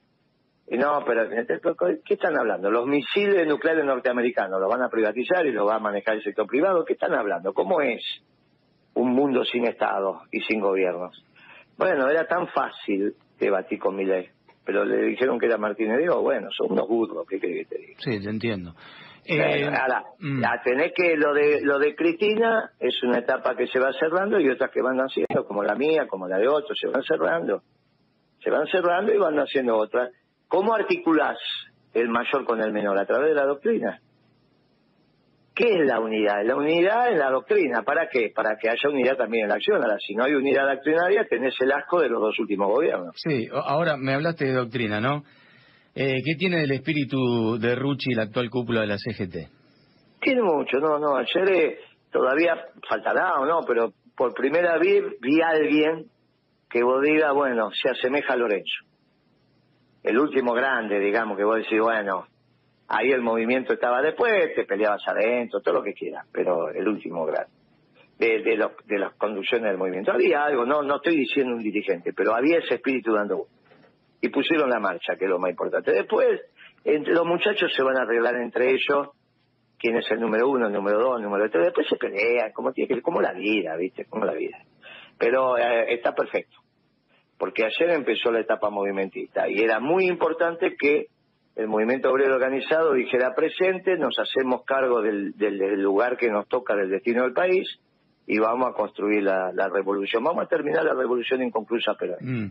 Y 0.67 0.79
no, 0.79 1.03
pero 1.05 1.29
¿qué 1.29 2.14
están 2.14 2.38
hablando? 2.38 2.71
Los 2.71 2.87
misiles 2.87 3.47
nucleares 3.47 3.85
norteamericanos 3.85 4.61
los 4.61 4.71
van 4.71 4.83
a 4.83 4.88
privatizar 4.88 5.45
y 5.47 5.53
los 5.53 5.69
va 5.69 5.77
a 5.77 5.81
manejar 5.81 6.17
el 6.17 6.23
sector 6.23 6.47
privado. 6.47 6.85
¿Qué 6.85 6.95
están 6.95 7.14
hablando? 7.14 7.53
¿Cómo 7.53 7.81
es? 7.81 8.03
Un 8.94 9.14
mundo 9.14 9.44
sin 9.44 9.66
Estado 9.66 10.22
y 10.30 10.40
sin 10.40 10.61
gobiernos. 10.61 11.24
Bueno, 11.76 12.09
era 12.09 12.26
tan 12.26 12.48
fácil 12.48 13.14
debatir 13.38 13.78
con 13.78 13.96
mi 13.96 14.04
ley, 14.04 14.28
pero 14.64 14.85
le 14.85 15.02
dijeron 15.02 15.38
que 15.38 15.46
era 15.46 15.59
Martínez 15.59 15.98
Digo, 15.98 16.22
bueno, 16.22 16.48
son 16.57 16.72
unos 16.72 16.88
burros, 16.88 17.26
¿qué 17.28 17.40
crees 17.40 17.66
que 17.68 17.74
te 17.76 17.83
diga? 17.83 17.98
Sí, 17.98 18.22
te 18.22 18.30
entiendo. 18.30 18.74
Eh, 19.26 19.66
ahora, 19.66 20.04
mm. 20.18 20.42
tenés 20.64 20.92
que 20.94 21.16
lo 21.16 21.33
de 21.33 21.62
lo 21.62 21.78
de 21.78 21.94
Cristina 21.94 22.72
es 22.78 23.02
una 23.02 23.18
etapa 23.18 23.57
que 23.57 23.66
se 23.68 23.78
va 23.78 23.90
cerrando 23.98 24.38
y 24.38 24.50
otras 24.50 24.70
que 24.70 24.83
van 24.83 24.98
haciendo, 24.98 25.46
como 25.46 25.62
la 25.62 25.74
mía, 25.74 26.07
como 26.07 26.28
la 26.28 26.37
de 26.37 26.46
otros, 26.46 26.78
se 26.78 26.88
van 26.88 27.02
cerrando. 27.02 27.62
Se 28.42 28.50
van 28.50 28.66
cerrando 28.66 29.14
y 29.14 29.18
van 29.18 29.38
haciendo 29.38 29.78
otras. 29.78 30.11
¿Cómo 30.46 30.74
articulás 30.74 31.38
el 31.94 32.11
mayor 32.11 32.44
con 32.44 32.61
el 32.61 32.70
menor? 32.72 32.98
A 32.98 33.07
través 33.07 33.30
de 33.30 33.35
la 33.35 33.46
doctrina. 33.46 33.98
¿Qué 35.55 35.73
es 35.73 35.87
la 35.87 36.01
unidad? 36.01 36.45
La 36.45 36.57
unidad 36.57 37.12
es 37.12 37.19
la 37.19 37.31
doctrina. 37.31 37.83
¿Para 37.83 38.09
qué? 38.09 38.33
Para 38.35 38.57
que 38.61 38.69
haya 38.69 38.88
unidad 38.88 39.17
también 39.17 39.45
en 39.45 39.51
la 39.51 39.55
acción. 39.55 39.81
Ahora, 39.81 39.99
si 40.05 40.14
no 40.14 40.25
hay 40.25 40.35
unidad 40.35 40.67
doctrinaria, 40.67 41.27
tenés 41.29 41.55
el 41.61 41.71
asco 41.71 42.01
de 42.01 42.09
los 42.09 42.21
dos 42.21 42.37
últimos 42.40 42.69
gobiernos. 42.69 43.14
Sí, 43.17 43.49
ahora 43.53 43.97
me 43.97 44.14
hablaste 44.14 44.47
de 44.47 44.53
doctrina, 44.53 45.01
¿no? 45.01 45.23
Eh, 45.95 46.23
¿Qué 46.25 46.35
tiene 46.35 46.59
del 46.59 46.73
espíritu 46.73 47.57
de 47.61 47.77
Rucci 47.77 48.14
la 48.14 48.25
actual 48.25 48.51
cúpula 48.51 48.81
de 48.81 48.88
la 48.88 48.99
CGT? 48.99 49.49
Tiene 50.21 50.43
mucho, 50.43 50.79
no, 50.79 50.99
no. 50.99 51.17
Ayer 51.17 51.49
eh, 51.53 51.79
todavía 52.11 52.57
faltará 52.88 53.35
o 53.35 53.47
no, 53.47 53.61
pero 53.64 53.93
por 54.17 54.35
primera 54.35 54.77
vez 54.79 55.05
vi 55.21 55.40
a 55.40 55.51
alguien 55.51 56.07
que 56.69 56.83
vos 56.83 57.01
diga, 57.01 57.31
bueno, 57.31 57.71
se 57.71 57.90
asemeja 57.90 58.33
a 58.33 58.37
Lorenzo. 58.37 58.85
El 60.03 60.19
último 60.19 60.53
grande, 60.53 60.99
digamos, 60.99 61.38
que 61.38 61.45
vos 61.45 61.59
decís, 61.59 61.79
bueno, 61.81 62.27
Ahí 62.88 63.11
el 63.11 63.23
movimiento 63.23 63.73
estaba 63.73 64.03
después, 64.03 64.55
te 64.55 64.64
peleabas 64.64 65.03
adentro, 65.09 65.61
todo 65.61 65.75
lo 65.75 65.83
que 65.83 65.94
quieras, 65.94 66.27
pero 66.33 66.68
el 66.70 66.87
último 66.87 67.25
grado 67.25 67.49
de, 68.18 68.42
de, 68.87 68.99
las 68.99 69.14
conducciones 69.14 69.68
del 69.68 69.79
movimiento. 69.79 70.12
Había 70.12 70.44
algo, 70.44 70.64
no, 70.64 70.83
no 70.83 70.97
estoy 70.97 71.16
diciendo 71.16 71.55
un 71.55 71.62
dirigente, 71.62 72.12
pero 72.12 72.35
había 72.35 72.59
ese 72.59 72.75
espíritu 72.75 73.12
dando 73.12 73.47
y 74.20 74.29
pusieron 74.29 74.70
la 74.70 74.79
marcha, 74.79 75.16
que 75.16 75.25
es 75.25 75.31
lo 75.31 75.38
más 75.38 75.51
importante. 75.51 75.92
Después, 75.92 76.40
entre 76.85 77.12
los 77.12 77.27
muchachos 77.27 77.73
se 77.75 77.83
van 77.83 77.99
a 77.99 78.03
arreglar 78.03 78.37
entre 78.37 78.70
ellos 78.70 79.09
quién 79.79 79.97
es 79.97 80.11
el 80.11 80.20
número 80.20 80.49
uno, 80.49 80.66
el 80.66 80.73
número 80.73 80.99
dos, 80.99 81.16
el 81.18 81.25
número 81.25 81.51
tres. 81.51 81.66
Después 81.66 81.87
se 81.88 81.97
pelean, 81.97 82.53
como 82.53 82.73
tiene 82.73 82.94
que, 82.94 83.03
como 83.03 83.20
la 83.20 83.33
vida, 83.33 83.77
¿viste? 83.77 84.07
Como 84.07 84.25
la 84.25 84.33
vida. 84.33 84.59
Pero 85.18 85.59
eh, 85.59 85.92
está 85.92 86.14
perfecto, 86.14 86.57
porque 87.38 87.64
ayer 87.64 87.90
empezó 87.90 88.31
la 88.31 88.40
etapa 88.40 88.70
movimentista 88.70 89.49
y 89.49 89.61
era 89.61 89.79
muy 89.79 90.07
importante 90.07 90.75
que 90.79 91.09
el 91.57 91.69
movimiento 91.69 92.11
obrero 92.11 92.35
organizado 92.35 92.93
dijera 92.93 93.35
presente, 93.35 93.97
nos 93.97 94.19
hacemos 94.19 94.64
cargo 94.64 95.03
del, 95.03 95.35
lugar 95.81 96.17
que 96.17 96.31
nos 96.31 96.49
toca 96.49 96.75
del 96.75 96.90
destino 96.90 97.23
del 97.23 97.33
país 97.33 97.69
y 98.27 98.38
vamos 98.38 98.71
a 98.71 98.73
construir 98.73 99.23
la, 99.23 99.69
revolución. 99.73 100.25
Vamos 100.25 100.45
a 100.45 100.49
terminar 100.49 100.85
la 100.85 100.95
revolución 100.95 101.43
inconclusa, 101.43 101.95
pero 101.99 102.17
mm. 102.21 102.47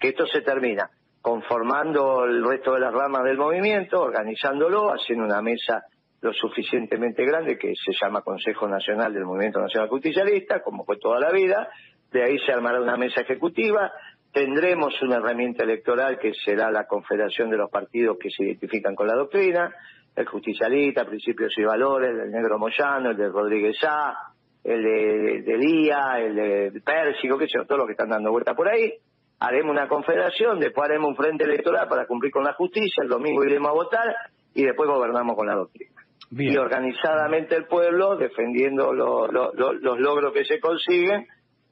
que 0.00 0.08
esto 0.08 0.26
se 0.26 0.40
termina 0.40 0.90
conformando 1.22 2.24
el 2.24 2.42
resto 2.44 2.72
de 2.72 2.80
las 2.80 2.92
ramas 2.92 3.24
del 3.24 3.36
movimiento, 3.36 4.00
organizándolo, 4.00 4.92
haciendo 4.92 5.24
una 5.24 5.42
mesa 5.42 5.84
lo 6.22 6.32
suficientemente 6.32 7.24
grande 7.24 7.58
que 7.58 7.72
se 7.74 7.92
llama 7.92 8.22
Consejo 8.22 8.68
Nacional 8.68 9.12
del 9.12 9.24
Movimiento 9.24 9.60
Nacional 9.60 9.88
Justicialista, 9.88 10.62
como 10.62 10.84
fue 10.84 10.98
toda 10.98 11.18
la 11.18 11.30
vida, 11.30 11.68
de 12.10 12.24
ahí 12.24 12.38
se 12.44 12.52
armará 12.52 12.80
una 12.80 12.96
mesa 12.96 13.22
ejecutiva, 13.22 13.90
Tendremos 14.32 14.94
una 15.02 15.16
herramienta 15.16 15.64
electoral 15.64 16.18
que 16.18 16.32
será 16.44 16.70
la 16.70 16.86
confederación 16.86 17.50
de 17.50 17.56
los 17.56 17.70
partidos 17.70 18.16
que 18.18 18.30
se 18.30 18.44
identifican 18.44 18.94
con 18.94 19.08
la 19.08 19.14
doctrina, 19.14 19.74
el 20.14 20.26
justicialista, 20.26 21.04
principios 21.04 21.52
y 21.56 21.64
valores, 21.64 22.16
del 22.16 22.30
negro 22.30 22.58
Moyano, 22.58 23.10
el 23.10 23.16
de 23.16 23.28
Rodríguez 23.28 23.76
A, 23.82 24.32
el 24.62 24.82
de, 24.82 25.42
de, 25.42 25.58
Lía, 25.58 26.18
el 26.18 26.34
de 26.72 26.80
Pérsico, 26.80 27.38
qué 27.38 27.46
sé 27.46 27.58
yo, 27.58 27.64
todos 27.64 27.78
los 27.78 27.86
que 27.86 27.92
están 27.92 28.10
dando 28.10 28.30
vuelta 28.30 28.54
por 28.54 28.68
ahí. 28.68 28.92
Haremos 29.40 29.72
una 29.72 29.88
confederación, 29.88 30.60
después 30.60 30.88
haremos 30.88 31.08
un 31.08 31.16
frente 31.16 31.44
electoral 31.44 31.88
para 31.88 32.06
cumplir 32.06 32.30
con 32.30 32.44
la 32.44 32.52
justicia, 32.52 33.02
el 33.02 33.08
domingo 33.08 33.44
iremos 33.44 33.70
a 33.70 33.72
votar 33.72 34.14
y 34.54 34.64
después 34.64 34.88
gobernamos 34.88 35.34
con 35.34 35.46
la 35.46 35.54
doctrina. 35.54 35.90
Y 36.30 36.56
organizadamente 36.56 37.56
el 37.56 37.64
pueblo, 37.64 38.16
defendiendo 38.16 38.92
los 38.92 39.98
logros 39.98 40.32
que 40.32 40.44
se 40.44 40.60
consiguen, 40.60 41.26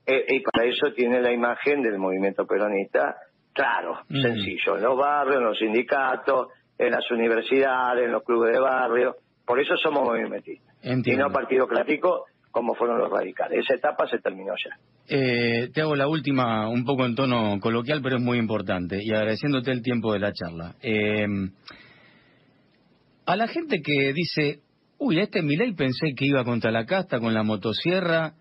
eh, 0.09 0.25
y 0.27 0.41
para 0.41 0.65
eso 0.65 0.91
tiene 0.95 1.21
la 1.21 1.31
imagen 1.31 1.83
del 1.83 1.99
movimiento 1.99 2.47
peronista, 2.47 3.15
claro, 3.53 4.01
sencillo, 4.09 4.77
en 4.77 4.83
los 4.83 4.97
barrios, 4.97 5.37
en 5.37 5.45
los 5.45 5.59
sindicatos, 5.59 6.49
en 6.79 6.93
las 6.93 7.11
universidades, 7.11 8.07
en 8.07 8.13
los 8.13 8.23
clubes 8.23 8.55
de 8.55 8.59
barrio. 8.59 9.17
Por 9.45 9.61
eso 9.61 9.77
somos 9.77 10.05
movimentistas. 10.05 10.75
Y 10.83 11.15
no 11.15 11.31
partido 11.31 11.69
clásico 11.69 12.25
como 12.51 12.75
fueron 12.75 12.99
los 12.99 13.11
radicales. 13.11 13.61
Esa 13.65 13.75
etapa 13.75 14.09
se 14.09 14.19
terminó 14.19 14.55
ya. 14.65 14.79
Eh, 15.09 15.69
te 15.75 15.83
hago 15.83 15.95
la 15.95 16.09
última, 16.09 16.71
un 16.71 16.87
poco 16.87 17.05
en 17.05 17.15
tono 17.15 17.61
coloquial, 17.61 18.01
pero 18.03 18.17
es 18.17 18.23
muy 18.23 18.39
importante, 18.39 18.99
y 19.03 19.13
agradeciéndote 19.13 19.73
el 19.73 19.83
tiempo 19.83 20.15
de 20.15 20.21
la 20.21 20.33
charla. 20.33 20.75
Eh, 20.81 21.27
a 23.27 23.37
la 23.37 23.47
gente 23.47 23.83
que 23.85 24.15
dice, 24.15 24.61
uy, 24.97 25.21
este 25.21 25.43
Milei 25.43 25.75
pensé 25.75 26.15
que 26.17 26.25
iba 26.25 26.45
contra 26.45 26.71
la 26.71 26.87
casta 26.87 27.21
con 27.21 27.35
la 27.35 27.43
motosierra, 27.43 28.33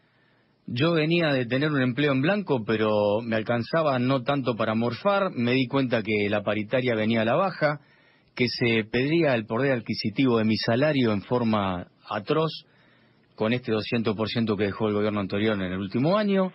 yo 0.68 0.92
venía 0.92 1.32
de 1.32 1.46
tener 1.46 1.72
un 1.72 1.82
empleo 1.82 2.12
en 2.12 2.22
blanco, 2.22 2.64
pero 2.66 3.22
me 3.22 3.38
alcanzaba 3.38 4.00
no 4.00 4.24
tanto 4.24 4.56
para 4.56 4.76
morfar, 4.76 5.32
me 5.32 5.54
di 5.54 5.66
cuenta 5.66 6.04
que 6.04 6.30
la 6.30 6.44
paritaria 6.44 6.94
venía 6.94 7.22
a 7.22 7.26
la 7.26 7.36
baja, 7.36 7.80
que 8.36 8.48
se 8.50 8.84
pedía 8.84 9.34
el 9.34 9.46
poder 9.46 9.72
adquisitivo 9.72 10.38
de 10.38 10.44
mi 10.44 10.58
salario 10.58 11.14
en 11.14 11.22
forma 11.22 11.88
atroz, 12.10 12.52
con 13.36 13.54
este 13.54 13.72
200% 13.72 14.58
que 14.58 14.66
dejó 14.66 14.90
el 14.90 14.96
gobierno 14.96 15.22
anterior 15.22 15.54
en 15.56 15.72
el 15.72 15.80
último 15.80 16.18
año, 16.18 16.52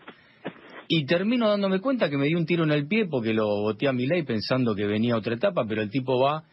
y 0.89 1.07
termino 1.07 1.49
dándome 1.49 1.81
cuenta 1.81 2.11
que 2.11 2.19
me 2.19 2.27
di 2.27 2.35
un 2.35 2.45
tiro 2.45 2.65
en 2.65 2.73
el 2.73 2.87
pie 2.87 3.07
porque 3.07 3.33
lo 3.33 3.47
voté 3.47 3.89
a 3.89 3.93
mi 3.93 4.07
ley 4.07 4.25
pensando 4.25 4.75
que 4.75 4.85
venía 4.85 5.17
otra 5.17 5.37
etapa, 5.37 5.65
pero 5.67 5.81
el 5.81 5.89
tipo 5.89 6.21
va 6.21 6.45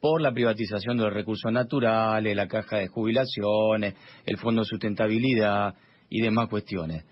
por 0.00 0.20
la 0.20 0.32
privatización 0.32 0.96
de 0.96 1.04
los 1.04 1.12
recursos 1.12 1.52
naturales, 1.52 2.34
la 2.34 2.48
caja 2.48 2.78
de 2.78 2.88
jubilaciones, 2.88 3.94
el 4.26 4.36
fondo 4.38 4.62
de 4.62 4.66
sustentabilidad 4.66 5.74
y 6.08 6.22
demás 6.22 6.48
cuestiones. 6.48 7.04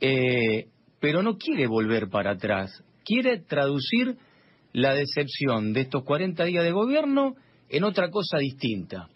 Eh, 0.00 0.66
pero 1.00 1.22
no 1.22 1.36
quiere 1.36 1.66
volver 1.66 2.08
para 2.08 2.32
atrás, 2.32 2.84
quiere 3.04 3.38
traducir 3.38 4.16
la 4.72 4.94
decepción 4.94 5.72
de 5.72 5.82
estos 5.82 6.04
40 6.04 6.44
días 6.44 6.64
de 6.64 6.72
gobierno 6.72 7.34
en 7.68 7.84
otra 7.84 8.10
cosa 8.10 8.38
distinta. 8.38 9.08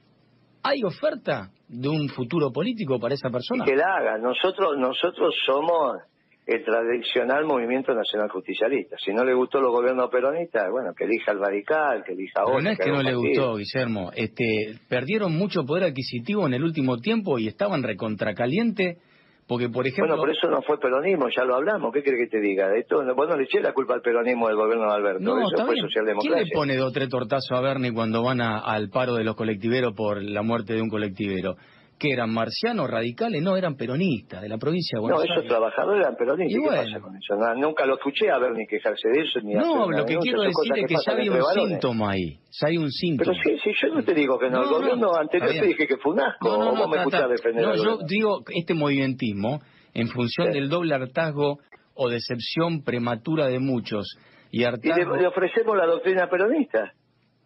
¿Hay 0.63 0.83
oferta 0.83 1.51
de 1.69 1.89
un 1.89 2.09
futuro 2.09 2.51
político 2.51 2.99
para 2.99 3.15
esa 3.15 3.29
persona? 3.31 3.65
Que 3.65 3.77
la 3.77 3.97
haga. 3.97 4.19
Nosotros, 4.19 4.79
nosotros 4.79 5.35
somos 5.45 5.99
el 6.47 6.63
tradicional 6.65 7.45
movimiento 7.45 7.95
nacional 7.95 8.29
justicialista. 8.29 8.97
Si 9.03 9.13
no 9.13 9.25
le 9.25 9.35
gustó 9.35 9.61
los 9.61 9.71
gobiernos 9.73 10.11
peronistas, 10.11 10.71
bueno, 10.71 10.93
que 10.95 11.05
elija 11.05 11.33
el 11.33 11.41
radical, 11.41 12.05
que 12.05 12.13
elija 12.13 12.45
otro. 12.45 12.61
no 12.61 12.71
es 12.71 12.79
que, 12.79 12.91
no 12.91 13.03
le 13.03 13.15
gustó, 13.15 13.57
Guillermo. 13.57 14.11
Este, 14.15 14.79
perdieron 14.89 15.33
mucho 15.37 15.65
poder 15.65 15.85
adquisitivo 15.85 16.47
en 16.47 16.55
el 16.55 16.63
último 16.63 16.99
tiempo 16.99 17.39
y 17.39 17.49
estaban 17.49 17.83
recontracaliente 17.83 18.99
porque, 19.47 19.69
por 19.69 19.87
ejemplo... 19.87 20.17
Bueno, 20.17 20.23
por 20.23 20.31
eso 20.31 20.49
no 20.49 20.63
fue 20.63 20.79
peronismo, 20.79 21.29
ya 21.29 21.45
lo 21.45 21.57
hablamos. 21.57 21.93
¿Qué 21.93 22.03
quiere 22.03 22.19
que 22.19 22.29
te 22.29 22.41
diga? 22.41 22.75
Esto, 22.77 23.03
vos 23.15 23.29
no 23.29 23.37
le 23.37 23.45
eché 23.45 23.61
la 23.61 23.73
culpa 23.73 23.95
al 23.95 24.01
peronismo 24.01 24.49
del 24.49 24.57
gobierno 24.57 24.87
de 24.87 24.95
Alberto. 24.95 25.21
No, 25.21 25.39
eso 25.39 25.67
fue 25.67 25.77
socialdemocracia. 25.77 26.33
¿Quién 26.33 26.45
le 26.45 26.55
pone 26.55 26.77
dos 26.77 26.93
tres 26.93 27.11
tortazos 27.11 27.53
a 27.53 27.61
Bernie 27.61 27.93
cuando 27.93 28.23
van 28.23 28.41
al 28.41 28.89
paro 28.89 29.15
de 29.15 29.25
los 29.25 29.37
colectiveros 29.37 29.93
por 29.95 30.23
la 30.23 30.43
muerte 30.43 30.75
de 30.75 30.81
un 30.81 30.89
colectivero? 30.89 31.57
Que 32.05 32.13
eran 32.13 32.31
marcianos 32.31 32.91
radicales, 32.91 33.43
no, 33.43 33.57
eran 33.57 33.77
peronistas 33.77 34.43
de 34.43 34.49
la 34.49 34.59
provincia 34.59 34.99
de 34.99 35.01
Buenos 35.01 35.23
Aires. 35.23 35.37
No, 35.37 35.41
esos 35.41 35.49
trabajadores 35.49 36.03
eran 36.03 36.17
peronistas. 36.17 36.63
¿Qué 36.63 36.77
pasa 36.77 37.01
con 37.01 37.17
eso? 37.17 37.35
nunca 37.57 37.87
lo 37.87 37.95
escuché 37.95 38.31
a 38.31 38.39
ver 38.39 38.53
ni 38.53 38.67
quejarse 38.67 39.09
de 39.09 39.23
eso. 39.23 39.41
Ni 39.43 39.55
no, 39.55 39.91
lo 39.91 40.05
que 40.05 40.17
quiero 40.19 40.43
decir 40.43 40.73
es 40.77 40.87
que, 40.87 40.95
ya 40.95 41.17
hay 41.17 41.29
un 41.31 41.43
síntoma 41.55 42.11
ahí. 42.11 42.39
Ya 42.61 42.69
hay 42.69 42.77
un 42.77 42.91
síntoma. 42.91 43.33
Pero 43.43 43.57
sí, 43.57 43.63
sí, 43.65 43.71
yo 43.81 43.95
no 43.95 44.03
te 44.05 44.13
digo 44.13 44.39
que 44.39 44.51
no. 44.51 44.63
el 44.63 44.69
gobierno 44.69 45.15
anterior 45.17 45.51
te 45.51 45.67
dije 45.67 45.87
que 45.87 45.97
fue 45.97 46.13
un 46.13 46.21
asco. 46.21 46.47
No, 46.47 46.73
no, 46.75 46.89
me 46.89 46.99
escuchás 46.99 47.29
defender 47.29 47.65
No, 47.65 47.75
yo 47.75 47.99
digo 48.07 48.45
este 48.55 48.75
movimentismo, 48.75 49.61
en 49.95 50.09
función 50.09 50.53
del 50.53 50.69
doble 50.69 50.95
hartazgo 50.95 51.59
o 51.95 52.09
decepción 52.11 52.83
prematura 52.85 53.47
de 53.47 53.61
muchos 53.61 54.19
y 54.51 54.65
hartazgo... 54.65 55.17
Y 55.17 55.21
le 55.21 55.27
ofrecemos 55.29 55.75
la 55.77 55.87
doctrina 55.87 56.29
peronista, 56.29 56.93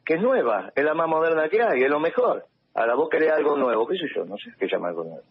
que 0.05 0.15
es 0.15 0.21
nueva, 0.21 0.73
es 0.75 0.85
la 0.85 0.95
más 0.95 1.09
moderna 1.09 1.49
que 1.49 1.63
hay, 1.63 1.83
es 1.83 1.91
lo 1.91 2.01
mejor. 2.01 2.45
Ahora 2.75 2.95
vos 2.95 3.09
querés 3.09 3.33
algo 3.33 3.57
nuevo, 3.57 3.87
qué 3.87 3.97
sé 3.97 4.07
yo, 4.15 4.25
no 4.25 4.37
sé 4.37 4.51
qué 4.59 4.67
llama 4.71 4.89
algo 4.89 5.05
nuevo. 5.05 5.23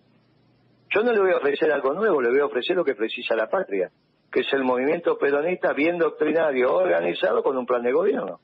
Yo 0.90 1.04
no 1.04 1.12
le 1.12 1.20
voy 1.20 1.32
a 1.32 1.38
ofrecer 1.38 1.72
algo 1.72 1.94
nuevo, 1.94 2.22
le 2.22 2.30
voy 2.30 2.40
a 2.40 2.46
ofrecer 2.46 2.76
lo 2.76 2.84
que 2.84 2.96
precisa 2.96 3.36
la 3.36 3.48
patria, 3.48 3.92
que 4.32 4.42
es 4.42 4.54
el 4.54 4.64
movimiento 4.64 5.18
peronista 5.18 5.74
bien 5.74 5.98
doctrinario, 5.98 6.74
organizado 6.74 7.44
con 7.44 7.58
un 7.58 7.66
plan 7.66 7.84
de 7.84 7.92
gobierno. 7.92 8.40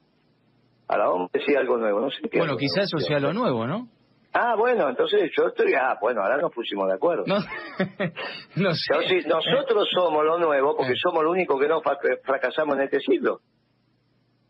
Ahora 0.88 1.08
vamos 1.08 1.32
a 1.34 1.38
decir 1.38 1.58
algo 1.58 1.77
nuevo, 1.77 2.01
no 2.01 2.12
sé 2.12 2.29
qué. 2.29 2.38
Bueno, 2.38 2.58
quizás 2.58 2.86
eso 2.86 2.99
sea 2.99 3.19
lo 3.19 3.34
nuevo, 3.34 3.65
¿no? 3.65 3.88
Ah, 4.34 4.56
bueno, 4.58 4.89
entonces 4.89 5.32
yo 5.38 5.47
estoy, 5.47 5.73
ah, 5.75 5.95
bueno, 6.01 6.21
ahora 6.23 6.38
nos 6.38 6.51
pusimos 6.51 6.88
de 6.88 6.95
acuerdo. 6.95 7.23
No, 7.27 7.36
no 8.56 8.73
sé. 8.73 9.27
nosotros 9.27 9.88
somos 9.93 10.25
lo 10.25 10.39
nuevo 10.39 10.75
porque 10.75 10.95
somos 10.95 11.23
los 11.23 11.32
únicos 11.32 11.60
que 11.62 11.67
no 11.67 11.82
fracasamos 12.23 12.75
en 12.77 12.82
este 12.82 12.99
siglo. 12.99 13.41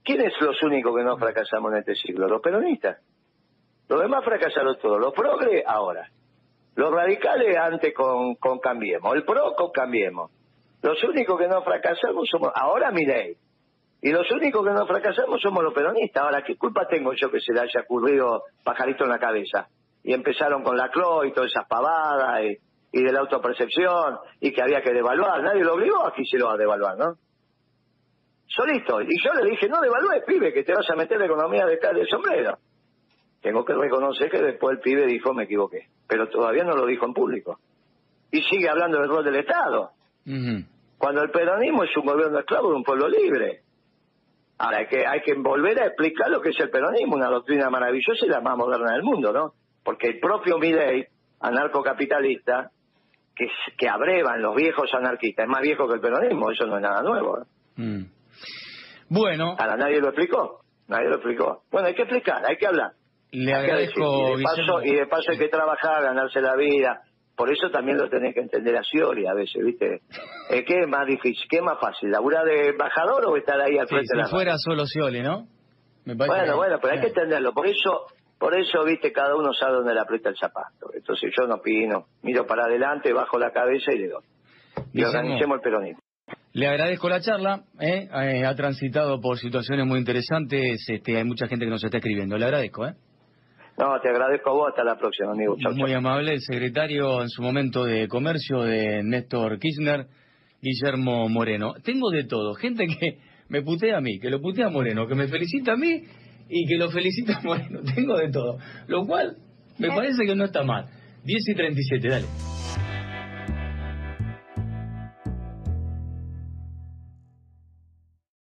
¿Quiénes 0.03 0.33
son 0.37 0.47
los 0.47 0.63
únicos 0.63 0.95
que 0.95 1.03
no 1.03 1.17
fracasamos 1.17 1.73
en 1.73 1.79
este 1.79 1.95
siglo? 1.95 2.27
Los 2.27 2.41
peronistas. 2.41 2.97
Los 3.93 4.01
demás 4.01 4.25
fracasaron 4.25 4.75
todos. 4.81 4.99
Los 4.99 5.13
progres, 5.13 5.63
ahora. 5.67 6.09
Los 6.73 6.91
radicales, 6.91 7.55
antes 7.55 7.93
con, 7.93 8.35
Cambiemos. 8.59 9.13
El 9.13 9.23
PRO 9.23 9.53
con 9.55 9.69
Cambiemos. 9.69 10.31
Los 10.81 11.03
únicos 11.03 11.37
que 11.37 11.47
no 11.47 11.61
fracasamos 11.61 12.27
somos, 12.27 12.51
ahora 12.55 12.89
mi 12.89 13.05
ley. 13.05 13.37
Y 14.01 14.09
los 14.09 14.29
únicos 14.31 14.65
que 14.65 14.71
no 14.71 14.87
fracasamos 14.87 15.39
somos 15.39 15.63
los 15.63 15.75
peronistas. 15.75 16.23
Ahora, 16.23 16.41
¿qué 16.41 16.57
culpa 16.57 16.87
tengo 16.87 17.13
yo 17.13 17.29
que 17.29 17.39
se 17.39 17.53
le 17.53 17.59
haya 17.59 17.81
ocurrido 17.81 18.45
pajarito 18.63 19.03
en 19.03 19.11
la 19.11 19.19
cabeza? 19.19 19.67
Y 20.01 20.11
empezaron 20.11 20.63
con 20.63 20.75
la 20.75 20.89
CLO 20.89 21.23
y 21.25 21.31
todas 21.31 21.51
esas 21.51 21.67
pavadas 21.67 22.41
y, 22.91 23.03
de 23.03 23.11
la 23.11 23.19
autopercepción 23.19 24.17
y 24.39 24.51
que 24.51 24.61
había 24.63 24.81
que 24.81 24.91
devaluar. 24.91 25.43
Nadie 25.43 25.63
lo 25.63 25.75
obligó, 25.75 26.07
aquí 26.07 26.25
se 26.25 26.39
lo 26.39 26.47
va 26.47 26.53
a 26.53 26.57
devaluar, 26.57 26.97
¿no? 26.97 27.13
Solito. 28.47 29.01
Y 29.01 29.21
yo 29.23 29.33
le 29.35 29.51
dije, 29.51 29.69
no 29.69 29.79
devalúes, 29.81 30.23
pibe, 30.25 30.51
que 30.51 30.63
te 30.63 30.73
vas 30.73 30.89
a 30.89 30.95
meter 30.95 31.19
la 31.19 31.27
economía 31.27 31.67
de, 31.67 31.77
de 31.77 32.07
sombrero 32.07 32.57
tengo 33.43 33.65
que 33.65 33.73
reconocer 33.73 34.31
que 34.31 34.41
después 34.41 34.77
el 34.77 34.81
pibe 34.81 35.05
dijo 35.05 35.33
me 35.33 35.43
equivoqué, 35.43 35.89
pero 36.07 36.29
todavía 36.29 36.63
no 36.63 36.77
lo 36.77 36.85
dijo 36.85 37.05
en 37.05 37.13
público. 37.13 37.59
Y 38.31 38.41
sigue 38.41 38.69
hablando 38.69 38.99
del 38.99 39.09
rol 39.09 39.25
del 39.25 39.35
Estado. 39.35 39.91
Cuando 40.97 41.21
el 41.21 41.29
peronismo 41.29 41.83
es 41.83 41.95
un 41.97 42.05
gobierno 42.05 42.39
esclavo 42.39 42.69
de 42.69 42.75
un 42.75 42.83
pueblo 42.83 43.09
libre. 43.09 43.61
Ahora 44.57 44.77
hay 44.77 44.87
que, 44.87 45.05
hay 45.05 45.21
que 45.21 45.33
volver 45.33 45.77
a 45.81 45.87
explicar 45.87 46.29
lo 46.29 46.39
que 46.39 46.49
es 46.49 46.59
el 46.61 46.69
peronismo, 46.69 47.15
una 47.15 47.27
doctrina 47.27 47.69
maravillosa 47.69 48.25
y 48.25 48.29
la 48.29 48.39
más 48.39 48.55
moderna 48.55 48.93
del 48.93 49.03
mundo, 49.03 49.33
¿no? 49.33 49.53
Porque 49.83 50.07
el 50.07 50.19
propio 50.19 50.57
Midei, 50.57 51.05
anarcocapitalista, 51.41 52.71
que, 53.35 53.47
que 53.77 53.89
abrevan 53.89 54.41
los 54.41 54.55
viejos 54.55 54.89
anarquistas, 54.93 55.43
es 55.43 55.49
más 55.49 55.61
viejo 55.61 55.85
que 55.89 55.95
el 55.95 55.99
peronismo, 55.99 56.49
eso 56.49 56.65
no 56.65 56.77
es 56.77 56.81
nada 56.81 57.01
nuevo. 57.01 57.39
¿eh? 57.39 57.45
Mm. 57.75 58.05
Bueno. 59.09 59.57
Ahora 59.59 59.75
nadie 59.75 59.99
lo 59.99 60.07
explicó, 60.07 60.61
nadie 60.87 61.09
lo 61.09 61.15
explicó. 61.15 61.63
Bueno, 61.69 61.89
hay 61.89 61.93
que 61.93 62.03
explicar, 62.03 62.45
hay 62.45 62.55
que 62.55 62.67
hablar. 62.67 62.93
Le 63.33 63.51
agradezco, 63.51 64.35
y, 64.35 64.37
de 64.37 64.43
paso, 64.43 64.83
y 64.83 64.95
de 64.95 65.07
paso 65.07 65.31
hay 65.31 65.37
que 65.39 65.49
trabajar, 65.49 66.03
ganarse 66.03 66.39
la 66.39 66.55
vida. 66.55 67.01
Por 67.35 67.51
eso 67.51 67.71
también 67.71 67.97
lo 67.97 68.07
tenés 68.07 68.35
que 68.35 68.41
entender 68.41 68.77
a 68.77 68.83
Scioli 68.83 69.25
a 69.25 69.33
veces, 69.33 69.65
¿viste? 69.65 70.01
Eh, 70.51 70.63
¿Qué 70.63 70.81
es 70.81 70.87
más 70.87 71.07
difícil? 71.07 71.47
¿Qué 71.49 71.57
es 71.57 71.63
más 71.63 71.79
fácil? 71.79 72.11
¿Laburar 72.11 72.45
de 72.45 72.69
embajador 72.69 73.25
o 73.25 73.35
estar 73.35 73.59
ahí 73.59 73.75
al 73.79 73.87
frente 73.87 74.05
si 74.05 74.15
de 74.15 74.21
la 74.21 74.29
fuera 74.29 74.53
solo 74.57 74.85
Scioli, 74.85 75.23
¿no? 75.23 75.47
bueno, 76.05 76.57
bueno, 76.57 76.77
pero 76.79 76.93
hay 76.93 77.01
que 77.01 77.07
entenderlo. 77.07 77.53
Por 77.53 77.65
eso, 77.65 78.05
por 78.37 78.55
eso, 78.55 78.83
¿viste? 78.83 79.11
Cada 79.11 79.35
uno 79.35 79.51
sabe 79.51 79.77
dónde 79.77 79.95
le 79.95 80.01
aprieta 80.01 80.29
el 80.29 80.37
zapato. 80.37 80.91
Entonces 80.93 81.31
yo 81.35 81.47
no 81.47 81.55
opino. 81.55 82.05
Miro 82.21 82.45
para 82.45 82.65
adelante, 82.65 83.11
bajo 83.13 83.39
la 83.39 83.51
cabeza 83.51 83.93
y 83.93 83.97
le 83.97 84.09
doy. 84.09 84.23
Y 84.93 85.03
organicemos 85.03 85.55
el 85.55 85.61
peronismo. 85.61 86.01
Le 86.51 86.67
agradezco 86.67 87.09
la 87.09 87.19
charla, 87.19 87.63
¿eh? 87.79 88.07
¿eh? 88.13 88.45
ha 88.45 88.53
transitado 88.53 89.19
por 89.19 89.39
situaciones 89.39 89.87
muy 89.87 89.97
interesantes, 89.97 90.85
este, 90.87 91.17
hay 91.17 91.23
mucha 91.23 91.47
gente 91.47 91.65
que 91.65 91.71
nos 91.71 91.83
está 91.83 91.97
escribiendo, 91.97 92.37
le 92.37 92.45
agradezco. 92.45 92.85
¿eh? 92.85 92.93
No, 93.77 93.99
te 94.01 94.09
agradezco 94.09 94.51
a 94.51 94.53
vos. 94.53 94.69
Hasta 94.69 94.83
la 94.83 94.97
próxima, 94.97 95.31
amigo. 95.31 95.55
Muy 95.75 95.93
amable. 95.93 96.33
El 96.33 96.41
secretario 96.41 97.21
en 97.21 97.29
su 97.29 97.41
momento 97.41 97.85
de 97.85 98.07
comercio 98.07 98.61
de 98.61 99.03
Néstor 99.03 99.59
Kirchner, 99.59 100.07
Guillermo 100.61 101.27
Moreno. 101.29 101.73
Tengo 101.83 102.09
de 102.11 102.25
todo. 102.25 102.53
Gente 102.53 102.85
que 102.87 103.17
me 103.49 103.61
putea 103.61 103.97
a 103.97 104.01
mí, 104.01 104.19
que 104.19 104.29
lo 104.29 104.41
putea 104.41 104.67
a 104.67 104.69
Moreno, 104.69 105.07
que 105.07 105.15
me 105.15 105.27
felicita 105.27 105.73
a 105.73 105.77
mí 105.77 106.03
y 106.49 106.67
que 106.67 106.77
lo 106.77 106.89
felicita 106.91 107.39
a 107.39 107.41
Moreno. 107.41 107.79
Tengo 107.95 108.17
de 108.17 108.29
todo. 108.31 108.57
Lo 108.87 109.05
cual 109.05 109.37
me 109.79 109.87
parece 109.89 110.25
que 110.25 110.35
no 110.35 110.45
está 110.45 110.63
mal. 110.63 110.85
10 111.23 111.49
y 111.49 111.55
37, 111.55 112.07
dale. 112.07 112.52